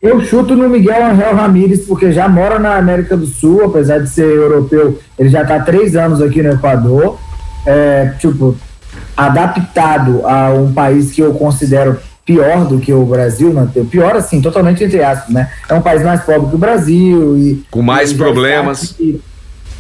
Eu 0.02 0.20
chuto 0.26 0.56
no 0.56 0.68
Miguel 0.68 1.06
Angel 1.06 1.36
Ramírez, 1.36 1.86
porque 1.86 2.12
já 2.12 2.28
mora 2.28 2.60
na 2.60 2.76
América 2.76 3.16
do 3.16 3.28
Sul, 3.28 3.64
apesar 3.64 4.00
de 4.00 4.10
ser 4.10 4.26
europeu, 4.26 5.00
ele 5.18 5.30
já 5.30 5.44
está 5.44 5.60
três 5.60 5.96
anos 5.96 6.22
aqui 6.22 6.42
no 6.42 6.52
Equador. 6.52 7.18
É, 7.66 8.14
tipo, 8.20 8.58
adaptado 9.16 10.26
a 10.26 10.50
um 10.50 10.74
país 10.74 11.12
que 11.12 11.22
eu 11.22 11.34
considero 11.36 11.98
pior 12.26 12.66
do 12.66 12.80
que 12.80 12.94
o 12.94 13.06
Brasil, 13.06 13.54
né? 13.54 13.68
pior 13.90 14.16
assim, 14.16 14.42
totalmente 14.42 14.84
entre 14.84 15.04
aspas, 15.04 15.34
né? 15.34 15.52
É 15.68 15.74
um 15.74 15.82
país 15.82 16.04
mais 16.04 16.22
pobre 16.24 16.50
que 16.50 16.56
o 16.56 16.60
Brasil 16.60 17.38
e 17.38 17.64
com 17.70 17.82
mais 17.82 18.12
e 18.12 18.16
problemas, 18.16 18.96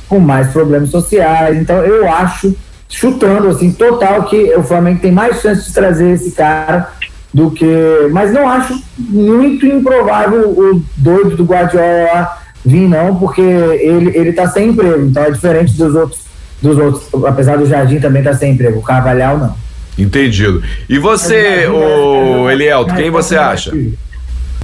com 0.09 0.19
mais 0.19 0.47
problemas 0.51 0.89
sociais. 0.89 1.57
Então 1.57 1.77
eu 1.77 2.11
acho, 2.11 2.55
chutando 2.89 3.47
assim, 3.47 3.71
total 3.71 4.23
que 4.23 4.53
o 4.55 4.63
Flamengo 4.63 4.99
tem 5.01 5.11
mais 5.11 5.41
chance 5.41 5.67
de 5.67 5.73
trazer 5.73 6.11
esse 6.11 6.31
cara 6.31 6.89
do 7.33 7.49
que, 7.51 7.65
mas 8.11 8.33
não 8.33 8.47
acho 8.49 8.81
muito 8.97 9.65
improvável 9.65 10.49
o 10.49 10.83
doido 10.97 11.37
do 11.37 11.45
Guardiola 11.45 12.37
vir 12.65 12.87
não, 12.87 13.15
porque 13.15 13.41
ele 13.41 14.15
ele 14.15 14.33
tá 14.33 14.47
sem 14.49 14.69
emprego, 14.69 15.05
então 15.05 15.23
é 15.23 15.31
diferente 15.31 15.73
dos 15.77 15.95
outros 15.95 16.21
dos 16.61 16.77
outros, 16.77 17.25
apesar 17.25 17.57
do 17.57 17.65
Jardim 17.65 17.99
também 17.99 18.21
tá 18.21 18.33
sem 18.33 18.53
emprego, 18.53 18.79
o 18.79 18.83
Carvalhal 18.83 19.37
não. 19.37 19.55
Entendido. 19.97 20.63
E 20.87 20.97
você, 20.97 21.67
o 21.67 22.49
Elielto, 22.49 22.95
quem 22.95 23.09
você 23.09 23.35
acha? 23.35 23.71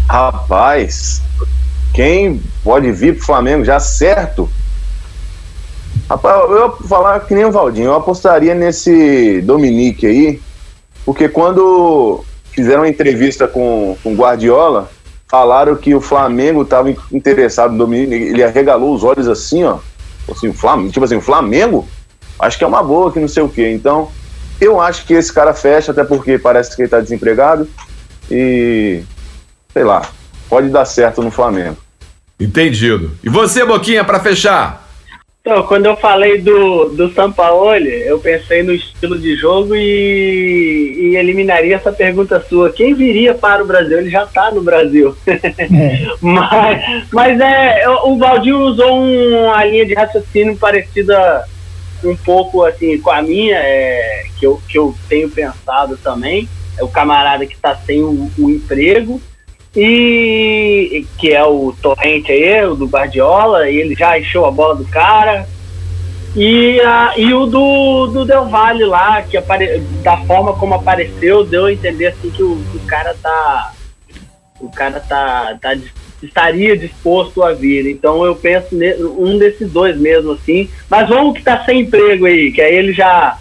Rapaz, 0.09 1.21
quem 1.93 2.41
pode 2.63 2.91
vir 2.91 3.15
pro 3.15 3.25
Flamengo 3.25 3.65
já 3.65 3.79
certo? 3.79 4.49
Rapaz, 6.09 6.49
eu 6.49 6.71
falar 6.87 7.19
que 7.21 7.35
nem 7.35 7.45
o 7.45 7.51
Valdinho, 7.51 7.87
eu 7.87 7.95
apostaria 7.95 8.55
nesse 8.55 9.41
Dominique 9.41 10.05
aí, 10.07 10.41
porque 11.05 11.27
quando 11.27 12.23
fizeram 12.51 12.81
uma 12.81 12.89
entrevista 12.89 13.47
com 13.47 13.97
o 14.03 14.13
Guardiola, 14.15 14.89
falaram 15.27 15.75
que 15.75 15.93
o 15.93 16.01
Flamengo 16.01 16.61
estava 16.61 16.89
interessado 17.11 17.71
no 17.71 17.79
Dominique, 17.79 18.13
ele 18.13 18.43
arregalou 18.43 18.95
os 18.95 19.03
olhos 19.03 19.27
assim, 19.27 19.63
ó, 19.65 19.79
assim, 20.31 20.47
o 20.47 20.53
Flamengo, 20.53 20.91
tipo 20.91 21.05
assim, 21.05 21.17
o 21.17 21.21
Flamengo? 21.21 21.87
Acho 22.39 22.57
que 22.57 22.63
é 22.63 22.67
uma 22.67 22.83
boa, 22.83 23.11
que 23.11 23.19
não 23.19 23.27
sei 23.27 23.43
o 23.43 23.49
quê. 23.49 23.71
Então, 23.71 24.09
eu 24.59 24.81
acho 24.81 25.05
que 25.05 25.13
esse 25.13 25.31
cara 25.31 25.53
fecha, 25.53 25.91
até 25.91 26.03
porque 26.03 26.37
parece 26.37 26.75
que 26.75 26.81
ele 26.81 26.87
está 26.87 26.99
desempregado. 26.99 27.67
E 28.29 29.03
sei 29.73 29.83
lá, 29.83 30.09
pode 30.49 30.69
dar 30.69 30.85
certo 30.85 31.21
no 31.21 31.31
Flamengo. 31.31 31.77
Entendido. 32.39 33.11
E 33.23 33.29
você, 33.29 33.65
Boquinha, 33.65 34.03
para 34.03 34.19
fechar? 34.19 34.87
Então, 35.47 35.63
quando 35.63 35.85
eu 35.85 35.95
falei 35.95 36.41
do, 36.41 36.89
do 36.89 37.09
Sampaoli, 37.13 38.05
eu 38.05 38.19
pensei 38.19 38.63
no 38.63 38.73
estilo 38.73 39.17
de 39.17 39.33
jogo 39.37 39.73
e, 39.73 40.97
e 40.99 41.15
eliminaria 41.15 41.77
essa 41.77 41.89
pergunta 41.89 42.43
sua. 42.49 42.69
Quem 42.69 42.93
viria 42.93 43.33
para 43.33 43.63
o 43.63 43.65
Brasil? 43.65 43.97
Ele 43.97 44.09
já 44.09 44.25
está 44.25 44.51
no 44.51 44.61
Brasil. 44.61 45.15
É. 45.25 46.07
mas, 46.21 47.07
mas 47.13 47.39
é, 47.39 47.87
o 48.03 48.17
Valdir 48.17 48.55
usou 48.55 49.01
uma 49.01 49.63
linha 49.63 49.85
de 49.85 49.93
raciocínio 49.93 50.57
parecida 50.57 51.45
um 52.03 52.15
pouco 52.15 52.63
assim 52.63 52.99
com 52.99 53.11
a 53.11 53.21
minha, 53.21 53.57
é, 53.57 54.25
que, 54.37 54.45
eu, 54.45 54.61
que 54.67 54.77
eu 54.77 54.95
tenho 55.09 55.29
pensado 55.29 55.97
também, 55.97 56.47
é 56.77 56.83
o 56.83 56.87
camarada 56.87 57.45
que 57.45 57.55
está 57.55 57.75
sem 57.75 58.01
o, 58.01 58.31
o, 58.37 58.49
emprego, 58.49 59.21
e 59.75 61.05
que 61.17 61.33
é 61.33 61.43
o 61.43 61.73
Torrente 61.81 62.31
aí, 62.31 62.65
o 62.65 62.75
do 62.75 62.87
Guardiola, 62.87 63.69
ele 63.69 63.95
já 63.95 64.17
encheu 64.17 64.45
a 64.45 64.51
bola 64.51 64.75
do 64.75 64.85
cara. 64.85 65.47
E, 66.35 66.79
a, 66.81 67.13
e 67.17 67.33
o 67.33 67.45
do, 67.45 68.07
do 68.07 68.25
Del 68.25 68.47
Valle 68.47 68.85
lá, 68.85 69.21
que 69.23 69.37
apare, 69.37 69.79
da 70.03 70.17
forma 70.17 70.53
como 70.53 70.75
apareceu, 70.75 71.43
deu 71.43 71.65
a 71.65 71.73
entender 71.73 72.07
assim 72.07 72.29
que 72.29 72.43
o, 72.43 72.53
o 72.53 72.79
cara 72.85 73.15
tá. 73.21 73.73
O 74.59 74.69
cara 74.69 74.99
tá, 74.99 75.57
tá 75.61 75.75
estaria 76.21 76.77
disposto 76.77 77.43
a 77.43 77.53
vir. 77.53 77.89
Então 77.89 78.25
eu 78.25 78.35
penso 78.35 78.75
um 79.17 79.37
desses 79.37 79.71
dois 79.71 79.97
mesmo 79.97 80.33
assim. 80.33 80.69
Mas 80.89 81.07
vamos 81.07 81.33
que 81.33 81.39
está 81.39 81.63
sem 81.63 81.81
emprego 81.81 82.25
aí, 82.25 82.51
que 82.51 82.61
aí 82.61 82.75
ele 82.75 82.93
já, 82.93 83.37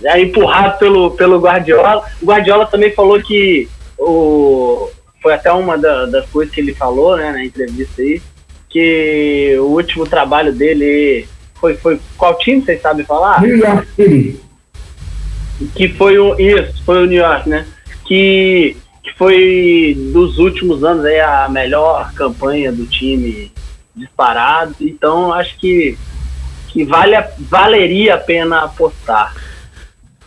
já 0.00 0.16
é 0.16 0.22
empurrado 0.22 0.78
pelo, 0.78 1.10
pelo 1.12 1.40
Guardiola. 1.40 2.04
O 2.22 2.26
Guardiola 2.26 2.66
também 2.66 2.92
falou 2.92 3.20
que 3.20 3.68
o, 3.98 4.88
foi 5.20 5.34
até 5.34 5.52
uma 5.52 5.76
da, 5.76 6.06
das 6.06 6.26
coisas 6.30 6.54
que 6.54 6.60
ele 6.60 6.74
falou, 6.74 7.16
né, 7.16 7.32
na 7.32 7.44
entrevista 7.44 8.00
aí, 8.00 8.22
que 8.70 9.56
o 9.58 9.64
último 9.64 10.06
trabalho 10.06 10.52
dele 10.52 11.26
foi, 11.60 11.74
foi 11.74 11.98
qual 12.16 12.38
time, 12.38 12.62
vocês 12.62 12.80
sabem 12.80 13.04
falar? 13.04 13.42
New 13.42 13.56
York 13.56 13.88
City. 13.96 14.40
Que 15.74 15.88
foi 15.88 16.18
o, 16.18 16.38
isso, 16.38 16.84
foi 16.84 17.02
o 17.02 17.06
New 17.06 17.20
York, 17.20 17.48
né, 17.48 17.66
que, 18.06 18.76
que 19.08 19.18
foi 19.18 19.96
dos 20.12 20.38
últimos 20.38 20.84
anos 20.84 21.04
aí 21.04 21.18
a 21.20 21.48
melhor 21.48 22.12
campanha 22.14 22.70
do 22.70 22.86
time 22.86 23.50
disparado, 23.94 24.74
então 24.80 25.32
acho 25.32 25.56
que, 25.58 25.96
que 26.68 26.84
vale 26.84 27.14
a, 27.16 27.28
valeria 27.38 28.14
a 28.14 28.18
pena 28.18 28.60
apostar. 28.64 29.34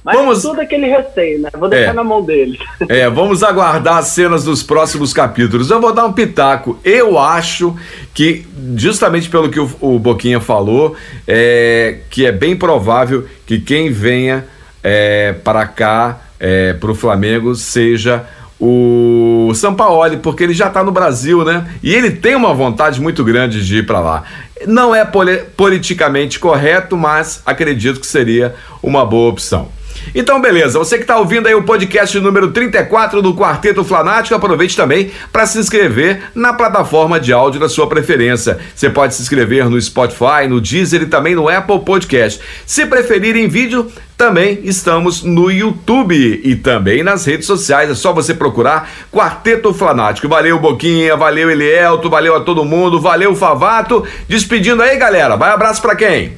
Mas 0.04 0.17
Vamos- 0.17 0.41
tudo 0.41 0.60
aquele 0.60 0.88
receio, 0.88 1.39
né? 1.41 1.50
Vou 1.58 1.70
deixar 1.70 1.91
É. 1.91 1.94
na 1.94 2.04
mão 2.04 2.24
deles. 2.24 2.58
É, 2.89 3.08
vamos 3.08 3.44
aguardar 3.44 3.98
as 4.00 4.08
cenas 4.08 4.44
dos 4.44 4.63
próximos 4.63 5.13
capítulos. 5.13 5.70
Eu 5.70 5.80
vou 5.80 5.94
dar 5.94 6.06
um 6.08 6.12
pitaco. 6.12 6.80
Eu 6.84 7.20
acho 7.20 7.76
que, 8.12 8.44
justamente 8.76 9.30
pelo 9.30 9.52
que 9.52 9.60
o, 9.60 9.70
o 9.80 10.00
Boquinha 10.00 10.39
falou, 10.39 10.96
é, 11.28 12.00
que 12.10 12.26
é 12.26 12.32
bem 12.32 12.56
provável 12.56 13.28
que 13.46 13.60
quem 13.60 13.91
venha 13.91 14.44
é, 14.84 15.34
para 15.44 15.67
cá, 15.67 16.20
é, 16.39 16.74
para 16.74 16.89
o 16.91 16.96
Flamengo, 16.96 17.54
seja 17.54 18.26
o 18.62 19.52
Sampaoli, 19.56 20.17
porque 20.17 20.43
ele 20.43 20.54
já 20.54 20.67
está 20.67 20.84
no 20.84 20.91
Brasil, 20.91 21.43
né? 21.43 21.67
E 21.82 21.93
ele 21.93 22.12
tem 22.12 22.36
uma 22.36 22.54
vontade 22.54 23.02
muito 23.02 23.24
grande 23.24 23.65
de 23.65 23.78
ir 23.78 23.86
para 23.88 24.00
lá. 24.00 24.24
Não 24.67 24.93
é 24.93 25.04
poli- 25.04 25.41
politicamente 25.58 26.38
correto, 26.39 26.95
mas 26.95 27.41
acredito 27.43 28.00
que 28.00 28.06
seria 28.06 28.54
uma 28.84 29.04
boa 29.04 29.32
opção. 29.32 29.69
Então, 30.13 30.41
beleza. 30.41 30.77
Você 30.77 30.97
que 30.97 31.03
está 31.03 31.17
ouvindo 31.17 31.47
aí 31.47 31.55
o 31.55 31.63
podcast 31.63 32.19
número 32.19 32.51
34 32.51 33.21
do 33.21 33.33
Quarteto 33.33 33.83
Flanático, 33.83 34.35
aproveite 34.35 34.75
também 34.75 35.11
para 35.31 35.45
se 35.45 35.57
inscrever 35.57 36.23
na 36.35 36.53
plataforma 36.53 37.19
de 37.19 37.31
áudio 37.31 37.59
da 37.59 37.69
sua 37.69 37.87
preferência. 37.87 38.59
Você 38.75 38.89
pode 38.89 39.15
se 39.15 39.21
inscrever 39.21 39.69
no 39.69 39.79
Spotify, 39.81 40.47
no 40.49 40.59
Deezer 40.59 41.03
e 41.03 41.05
também 41.05 41.35
no 41.35 41.47
Apple 41.47 41.79
Podcast. 41.79 42.41
Se 42.65 42.85
preferir 42.85 43.35
em 43.35 43.47
vídeo, 43.47 43.91
também 44.17 44.59
estamos 44.63 45.23
no 45.23 45.49
YouTube 45.49 46.41
e 46.43 46.55
também 46.55 47.01
nas 47.03 47.25
redes 47.25 47.47
sociais. 47.47 47.89
É 47.89 47.95
só 47.95 48.13
você 48.13 48.33
procurar 48.33 48.87
Quarteto 49.11 49.73
Flanático. 49.73 50.27
Valeu, 50.27 50.59
Boquinha, 50.59 51.15
valeu, 51.15 51.49
Elielto, 51.49 52.09
valeu 52.09 52.35
a 52.35 52.41
todo 52.41 52.65
mundo, 52.65 53.01
valeu, 53.01 53.35
Favato. 53.35 54.05
Despedindo 54.27 54.83
aí, 54.83 54.95
galera. 54.97 55.35
Vai 55.35 55.51
abraço 55.51 55.81
para 55.81 55.95
quem? 55.95 56.37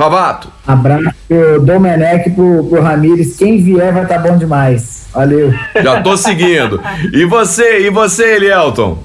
Favato. 0.00 0.48
Abraço 0.66 1.10
pro 1.28 1.60
Domenech, 1.60 2.30
pro, 2.30 2.64
pro 2.64 2.80
Ramires. 2.80 3.36
Quem 3.36 3.62
vier 3.62 3.92
vai 3.92 4.04
estar 4.04 4.18
bom 4.20 4.38
demais. 4.38 5.06
Valeu. 5.12 5.52
Já 5.84 6.00
tô 6.00 6.16
seguindo. 6.16 6.80
E 7.12 7.26
você, 7.26 7.80
e 7.80 7.90
você, 7.90 8.36
Elielton? 8.36 8.96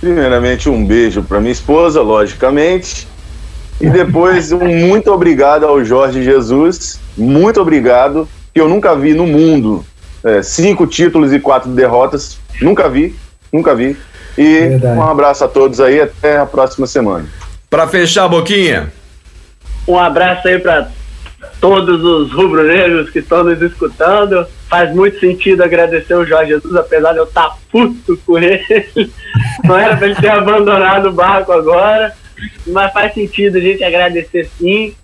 Primeiramente, 0.00 0.70
um 0.70 0.86
beijo 0.86 1.24
para 1.24 1.40
minha 1.40 1.50
esposa, 1.50 2.02
logicamente. 2.02 3.08
E 3.80 3.90
depois, 3.90 4.52
um 4.52 4.64
muito 4.64 5.10
obrigado 5.10 5.66
ao 5.66 5.84
Jorge 5.84 6.22
Jesus. 6.22 7.00
Muito 7.18 7.60
obrigado, 7.60 8.28
que 8.54 8.60
eu 8.60 8.68
nunca 8.68 8.94
vi 8.94 9.12
no 9.12 9.26
mundo 9.26 9.84
é, 10.22 10.40
cinco 10.40 10.86
títulos 10.86 11.32
e 11.32 11.40
quatro 11.40 11.68
derrotas. 11.68 12.38
Nunca 12.62 12.88
vi, 12.88 13.16
nunca 13.52 13.74
vi. 13.74 13.96
E 14.38 14.68
Verdade. 14.68 14.96
um 14.96 15.02
abraço 15.02 15.42
a 15.42 15.48
todos 15.48 15.80
aí, 15.80 16.00
até 16.00 16.38
a 16.38 16.46
próxima 16.46 16.86
semana. 16.86 17.26
Pra 17.68 17.88
fechar, 17.88 18.28
Boquinha. 18.28 18.99
Um 19.90 19.98
abraço 19.98 20.46
aí 20.46 20.56
para 20.56 20.88
todos 21.60 22.04
os 22.04 22.32
rubro-negros 22.32 23.10
que 23.10 23.18
estão 23.18 23.42
nos 23.42 23.60
escutando. 23.60 24.46
Faz 24.68 24.94
muito 24.94 25.18
sentido 25.18 25.64
agradecer 25.64 26.14
o 26.14 26.24
Jorge 26.24 26.52
Jesus, 26.52 26.76
apesar 26.76 27.12
de 27.12 27.18
eu 27.18 27.24
estar 27.24 27.56
puto 27.72 28.16
com 28.24 28.38
ele. 28.38 28.62
Não 29.64 29.76
era 29.76 29.96
para 29.96 30.06
ele 30.06 30.14
ter 30.14 30.30
abandonado 30.30 31.08
o 31.08 31.12
barco 31.12 31.50
agora, 31.50 32.14
mas 32.68 32.92
faz 32.92 33.14
sentido 33.14 33.58
a 33.58 33.60
gente 33.60 33.82
agradecer 33.82 34.48
sim. 34.56 34.94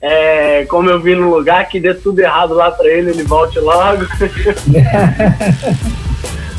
É, 0.00 0.64
como 0.66 0.88
eu 0.88 1.00
vi 1.00 1.16
no 1.16 1.28
lugar, 1.28 1.68
que 1.68 1.80
dê 1.80 1.92
tudo 1.92 2.20
errado 2.20 2.54
lá 2.54 2.70
para 2.70 2.86
ele, 2.86 3.10
ele 3.10 3.24
volte 3.24 3.58
logo. 3.58 4.06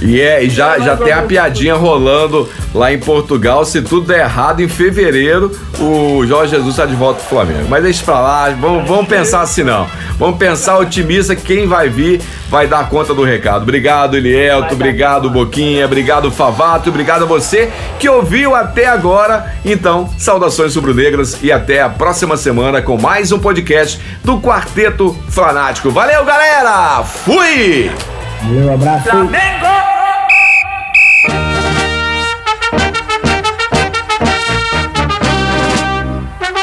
E, 0.01 0.19
é, 0.19 0.43
e 0.43 0.49
já, 0.49 0.79
já 0.79 0.95
tem 0.95 1.11
a 1.11 1.21
piadinha 1.21 1.75
rolando 1.75 2.49
lá 2.73 2.91
em 2.93 2.99
Portugal. 2.99 3.65
Se 3.65 3.81
tudo 3.81 4.07
der 4.07 4.21
errado, 4.21 4.61
em 4.61 4.67
fevereiro, 4.67 5.51
o 5.79 6.25
Jorge 6.25 6.55
Jesus 6.55 6.71
está 6.71 6.85
de 6.85 6.95
volta 6.95 7.19
pro 7.19 7.29
Flamengo. 7.29 7.67
Mas 7.69 7.83
deixa 7.83 8.03
pra 8.03 8.19
lá, 8.19 8.49
vamos, 8.49 8.87
vamos 8.87 9.07
pensar 9.07 9.41
assim 9.41 9.63
não. 9.63 9.87
Vamos 10.17 10.37
pensar 10.37 10.77
otimista 10.77 11.35
que 11.35 11.43
quem 11.43 11.67
vai 11.67 11.89
vir 11.89 12.21
vai 12.49 12.67
dar 12.67 12.89
conta 12.89 13.13
do 13.13 13.23
recado. 13.23 13.63
Obrigado, 13.63 14.17
Elielto, 14.17 14.73
obrigado, 14.73 15.29
Boquinha, 15.29 15.85
obrigado, 15.85 16.31
Favato, 16.31 16.89
obrigado 16.89 17.23
a 17.23 17.25
você 17.25 17.71
que 17.99 18.09
ouviu 18.09 18.55
até 18.55 18.87
agora. 18.87 19.53
Então, 19.63 20.09
saudações 20.17 20.75
rubro-negras 20.75 21.37
e 21.41 21.51
até 21.51 21.81
a 21.81 21.89
próxima 21.89 22.35
semana 22.35 22.81
com 22.81 22.99
mais 22.99 23.31
um 23.31 23.39
podcast 23.39 23.99
do 24.23 24.39
Quarteto 24.39 25.15
Fanático. 25.29 25.89
Valeu, 25.91 26.25
galera! 26.25 27.03
Fui! 27.03 28.18
Valeu, 28.41 28.73
abraço. 28.73 29.09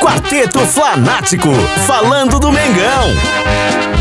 Quarteto 0.01 0.61
Flanático, 0.61 1.53
falando 1.87 2.39
do 2.39 2.51
Mengão. 2.51 3.96